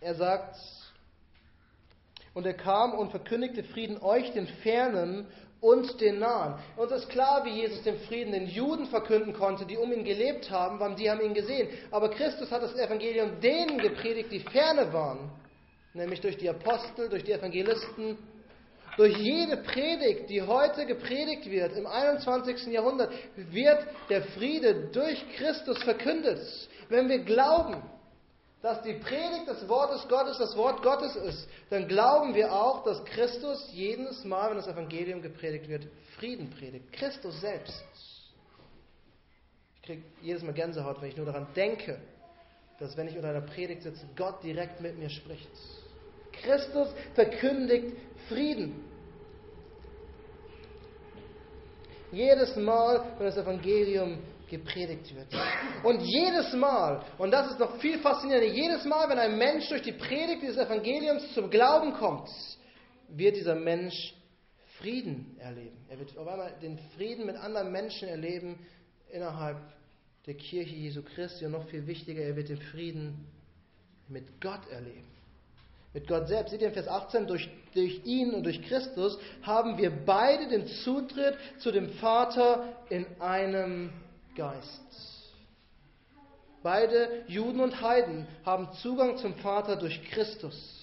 Er 0.00 0.14
sagt, 0.14 0.56
und 2.32 2.46
er 2.46 2.54
kam 2.54 2.94
und 2.94 3.10
verkündigte 3.10 3.62
Frieden 3.62 3.98
euch, 4.00 4.32
den 4.32 4.46
Fernen 4.46 5.26
und 5.60 6.00
den 6.00 6.18
Nahen. 6.18 6.54
Uns 6.76 6.92
ist 6.92 7.08
klar, 7.08 7.44
wie 7.44 7.60
Jesus 7.60 7.82
den 7.82 7.98
Frieden 8.00 8.32
den 8.32 8.46
Juden 8.46 8.86
verkünden 8.86 9.32
konnte, 9.32 9.64
die 9.64 9.76
um 9.76 9.92
ihn 9.92 10.04
gelebt 10.04 10.50
haben, 10.50 10.78
weil 10.78 10.94
die 10.94 11.10
haben 11.10 11.20
ihn 11.20 11.34
gesehen. 11.34 11.68
Aber 11.90 12.10
Christus 12.10 12.50
hat 12.50 12.62
das 12.62 12.74
Evangelium 12.74 13.40
denen 13.40 13.78
gepredigt, 13.78 14.30
die 14.30 14.40
ferne 14.40 14.92
waren, 14.92 15.30
nämlich 15.94 16.20
durch 16.20 16.36
die 16.36 16.48
Apostel, 16.48 17.08
durch 17.08 17.24
die 17.24 17.32
Evangelisten 17.32 18.18
durch 18.96 19.16
jede 19.18 19.58
Predigt, 19.58 20.30
die 20.30 20.42
heute 20.42 20.86
gepredigt 20.86 21.50
wird 21.50 21.76
im 21.76 21.86
21. 21.86 22.66
Jahrhundert, 22.68 23.12
wird 23.36 23.86
der 24.08 24.22
Friede 24.22 24.88
durch 24.92 25.22
Christus 25.36 25.82
verkündet. 25.82 26.40
Wenn 26.88 27.08
wir 27.08 27.18
glauben, 27.18 27.82
dass 28.66 28.82
die 28.82 28.94
Predigt 28.94 29.46
des 29.46 29.68
Wortes 29.68 30.08
Gottes 30.08 30.38
das 30.38 30.56
Wort 30.56 30.82
Gottes 30.82 31.14
ist, 31.14 31.48
dann 31.70 31.86
glauben 31.86 32.34
wir 32.34 32.52
auch, 32.52 32.82
dass 32.82 33.04
Christus 33.04 33.70
jedes 33.72 34.24
Mal, 34.24 34.50
wenn 34.50 34.56
das 34.56 34.66
Evangelium 34.66 35.22
gepredigt 35.22 35.68
wird, 35.68 35.86
Frieden 36.18 36.50
predigt. 36.50 36.92
Christus 36.92 37.40
selbst. 37.40 37.84
Ich 39.76 39.82
kriege 39.82 40.02
jedes 40.20 40.42
Mal 40.42 40.52
Gänsehaut, 40.52 41.00
wenn 41.00 41.10
ich 41.10 41.16
nur 41.16 41.26
daran 41.26 41.46
denke, 41.54 42.00
dass 42.80 42.96
wenn 42.96 43.06
ich 43.06 43.14
unter 43.14 43.28
einer 43.28 43.42
Predigt 43.42 43.82
sitze, 43.82 44.04
Gott 44.16 44.42
direkt 44.42 44.80
mit 44.80 44.98
mir 44.98 45.10
spricht. 45.10 45.48
Christus 46.32 46.88
verkündigt 47.14 47.96
Frieden. 48.28 48.84
Jedes 52.10 52.56
Mal, 52.56 53.12
wenn 53.16 53.26
das 53.26 53.36
Evangelium 53.36 54.18
gepredigt 54.48 55.14
wird. 55.14 55.28
Und 55.82 56.00
jedes 56.00 56.52
Mal, 56.52 57.04
und 57.18 57.30
das 57.30 57.50
ist 57.50 57.58
noch 57.58 57.76
viel 57.78 57.98
faszinierender, 57.98 58.52
jedes 58.52 58.84
Mal, 58.84 59.08
wenn 59.08 59.18
ein 59.18 59.36
Mensch 59.36 59.68
durch 59.68 59.82
die 59.82 59.92
Predigt 59.92 60.42
dieses 60.42 60.58
Evangeliums 60.58 61.34
zum 61.34 61.50
Glauben 61.50 61.92
kommt, 61.94 62.28
wird 63.08 63.36
dieser 63.36 63.54
Mensch 63.54 64.14
Frieden 64.78 65.36
erleben. 65.38 65.76
Er 65.88 65.98
wird 65.98 66.16
auf 66.18 66.28
einmal 66.28 66.52
den 66.60 66.78
Frieden 66.96 67.26
mit 67.26 67.36
anderen 67.36 67.72
Menschen 67.72 68.08
erleben 68.08 68.58
innerhalb 69.10 69.58
der 70.26 70.34
Kirche 70.34 70.74
Jesu 70.74 71.02
Christi 71.02 71.46
und 71.46 71.52
noch 71.52 71.68
viel 71.68 71.86
wichtiger, 71.86 72.22
er 72.22 72.36
wird 72.36 72.48
den 72.48 72.60
Frieden 72.60 73.26
mit 74.08 74.40
Gott 74.40 74.68
erleben. 74.70 75.06
Mit 75.94 76.06
Gott 76.08 76.28
selbst. 76.28 76.50
Seht 76.50 76.60
ihr 76.60 76.68
in 76.68 76.74
Vers 76.74 76.88
18, 76.88 77.26
durch, 77.26 77.48
durch 77.74 78.04
ihn 78.04 78.34
und 78.34 78.44
durch 78.44 78.60
Christus 78.62 79.18
haben 79.42 79.78
wir 79.78 79.90
beide 80.04 80.48
den 80.48 80.66
Zutritt 80.66 81.38
zu 81.58 81.72
dem 81.72 81.90
Vater 81.94 82.76
in 82.90 83.06
einem 83.18 83.90
Geist. 84.36 84.80
Beide 86.62 87.24
Juden 87.28 87.60
und 87.60 87.80
Heiden 87.80 88.26
haben 88.44 88.72
Zugang 88.82 89.18
zum 89.18 89.34
Vater 89.36 89.76
durch 89.76 90.02
Christus. 90.10 90.76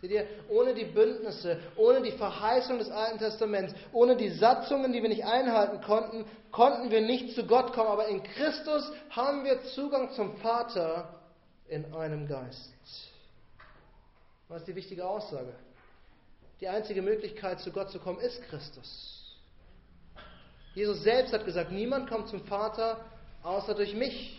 Seht 0.00 0.10
ihr, 0.10 0.26
ohne 0.48 0.74
die 0.74 0.84
Bündnisse, 0.84 1.60
ohne 1.76 2.02
die 2.02 2.10
Verheißung 2.12 2.78
des 2.78 2.90
Alten 2.90 3.18
Testaments, 3.18 3.72
ohne 3.92 4.16
die 4.16 4.30
Satzungen, 4.30 4.92
die 4.92 5.00
wir 5.00 5.08
nicht 5.08 5.24
einhalten 5.24 5.80
konnten, 5.80 6.24
konnten 6.50 6.90
wir 6.90 7.00
nicht 7.00 7.36
zu 7.36 7.46
Gott 7.46 7.72
kommen. 7.72 7.88
Aber 7.88 8.08
in 8.08 8.22
Christus 8.22 8.90
haben 9.10 9.44
wir 9.44 9.62
Zugang 9.74 10.10
zum 10.10 10.36
Vater 10.38 11.20
in 11.68 11.94
einem 11.94 12.26
Geist. 12.26 12.72
Was 14.48 14.62
ist 14.62 14.68
die 14.68 14.74
wichtige 14.74 15.06
Aussage? 15.06 15.54
Die 16.60 16.68
einzige 16.68 17.00
Möglichkeit, 17.00 17.60
zu 17.60 17.70
Gott 17.70 17.90
zu 17.90 18.00
kommen, 18.00 18.18
ist 18.18 18.42
Christus. 18.42 19.21
Jesus 20.74 21.02
selbst 21.02 21.32
hat 21.32 21.44
gesagt, 21.44 21.70
niemand 21.70 22.08
kommt 22.08 22.28
zum 22.28 22.44
Vater 22.44 23.04
außer 23.42 23.74
durch 23.74 23.94
mich. 23.94 24.38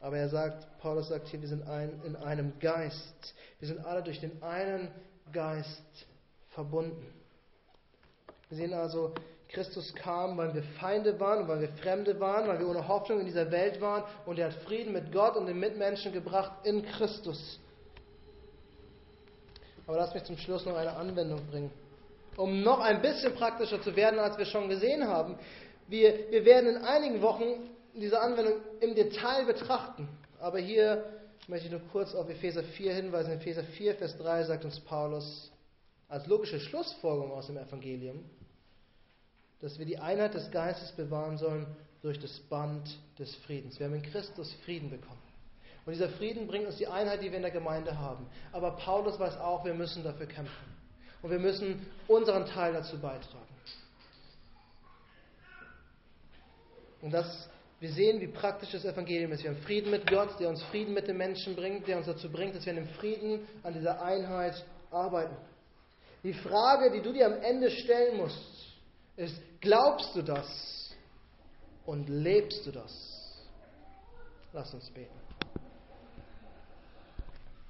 Aber 0.00 0.16
er 0.16 0.28
sagt, 0.28 0.66
Paulus 0.78 1.08
sagt 1.08 1.28
hier, 1.28 1.40
wir 1.40 1.48
sind 1.48 1.66
ein, 1.68 2.00
in 2.04 2.16
einem 2.16 2.58
Geist. 2.58 3.34
Wir 3.58 3.68
sind 3.68 3.84
alle 3.84 4.02
durch 4.02 4.20
den 4.20 4.42
einen 4.42 4.90
Geist 5.32 6.06
verbunden. 6.50 7.06
Wir 8.48 8.58
sehen 8.58 8.74
also, 8.74 9.14
Christus 9.48 9.94
kam, 9.94 10.36
weil 10.38 10.54
wir 10.54 10.62
Feinde 10.80 11.18
waren 11.20 11.42
und 11.42 11.48
weil 11.48 11.60
wir 11.60 11.68
Fremde 11.68 12.18
waren, 12.18 12.48
weil 12.48 12.58
wir 12.58 12.68
ohne 12.68 12.86
Hoffnung 12.88 13.20
in 13.20 13.26
dieser 13.26 13.50
Welt 13.50 13.80
waren 13.80 14.04
und 14.24 14.38
er 14.38 14.46
hat 14.46 14.54
Frieden 14.62 14.92
mit 14.92 15.12
Gott 15.12 15.36
und 15.36 15.46
den 15.46 15.60
Mitmenschen 15.60 16.12
gebracht 16.12 16.52
in 16.64 16.82
Christus. 16.82 17.60
Aber 19.86 19.98
lass 19.98 20.14
mich 20.14 20.24
zum 20.24 20.38
Schluss 20.38 20.64
noch 20.64 20.76
eine 20.76 20.96
Anwendung 20.96 21.46
bringen 21.48 21.70
um 22.36 22.62
noch 22.62 22.80
ein 22.80 23.02
bisschen 23.02 23.34
praktischer 23.34 23.80
zu 23.82 23.94
werden, 23.96 24.18
als 24.18 24.38
wir 24.38 24.46
schon 24.46 24.68
gesehen 24.68 25.06
haben. 25.06 25.38
Wir, 25.88 26.30
wir 26.30 26.44
werden 26.44 26.76
in 26.76 26.84
einigen 26.84 27.22
Wochen 27.22 27.70
diese 27.94 28.20
Anwendung 28.20 28.54
im 28.80 28.94
Detail 28.94 29.44
betrachten. 29.44 30.08
Aber 30.40 30.58
hier 30.58 31.04
möchte 31.48 31.66
ich 31.66 31.72
nur 31.72 31.82
kurz 31.92 32.14
auf 32.14 32.28
Epheser 32.28 32.62
4 32.62 32.94
hinweisen. 32.94 33.32
In 33.32 33.38
Epheser 33.38 33.64
4, 33.64 33.96
Vers 33.96 34.16
3 34.18 34.44
sagt 34.44 34.64
uns 34.64 34.80
Paulus 34.80 35.50
als 36.08 36.26
logische 36.26 36.60
Schlussfolgerung 36.60 37.32
aus 37.32 37.46
dem 37.46 37.56
Evangelium, 37.56 38.24
dass 39.60 39.78
wir 39.78 39.86
die 39.86 39.98
Einheit 39.98 40.34
des 40.34 40.50
Geistes 40.50 40.92
bewahren 40.92 41.38
sollen 41.38 41.66
durch 42.02 42.18
das 42.18 42.38
Band 42.40 42.98
des 43.18 43.34
Friedens. 43.36 43.78
Wir 43.78 43.86
haben 43.86 43.94
in 43.94 44.02
Christus 44.02 44.52
Frieden 44.64 44.90
bekommen. 44.90 45.22
Und 45.84 45.92
dieser 45.92 46.10
Frieden 46.10 46.46
bringt 46.46 46.66
uns 46.66 46.76
die 46.76 46.86
Einheit, 46.86 47.22
die 47.22 47.30
wir 47.30 47.36
in 47.36 47.42
der 47.42 47.50
Gemeinde 47.50 47.98
haben. 47.98 48.26
Aber 48.52 48.72
Paulus 48.72 49.18
weiß 49.18 49.38
auch, 49.38 49.64
wir 49.64 49.74
müssen 49.74 50.04
dafür 50.04 50.26
kämpfen. 50.26 50.71
Und 51.22 51.30
wir 51.30 51.38
müssen 51.38 51.86
unseren 52.08 52.46
Teil 52.46 52.72
dazu 52.72 52.98
beitragen. 52.98 53.46
Und 57.00 57.12
das, 57.12 57.48
wir 57.80 57.90
sehen, 57.90 58.20
wie 58.20 58.28
praktisch 58.28 58.70
das 58.72 58.84
Evangelium 58.84 59.32
ist. 59.32 59.42
Wir 59.42 59.50
haben 59.50 59.62
Frieden 59.62 59.90
mit 59.90 60.08
Gott, 60.08 60.38
der 60.38 60.48
uns 60.48 60.62
Frieden 60.64 60.94
mit 60.94 61.08
den 61.08 61.16
Menschen 61.16 61.56
bringt, 61.56 61.86
der 61.86 61.98
uns 61.98 62.06
dazu 62.06 62.30
bringt, 62.30 62.54
dass 62.54 62.64
wir 62.64 62.72
in 62.72 62.84
dem 62.84 62.94
Frieden 62.94 63.46
an 63.62 63.72
dieser 63.72 64.02
Einheit 64.02 64.64
arbeiten. 64.90 65.36
Die 66.22 66.34
Frage, 66.34 66.92
die 66.92 67.00
du 67.00 67.12
dir 67.12 67.26
am 67.26 67.40
Ende 67.42 67.70
stellen 67.70 68.16
musst, 68.16 68.38
ist, 69.16 69.36
glaubst 69.60 70.14
du 70.14 70.22
das 70.22 70.94
und 71.84 72.08
lebst 72.08 72.64
du 72.66 72.70
das? 72.70 72.92
Lass 74.52 74.72
uns 74.72 74.88
beten. 74.90 75.21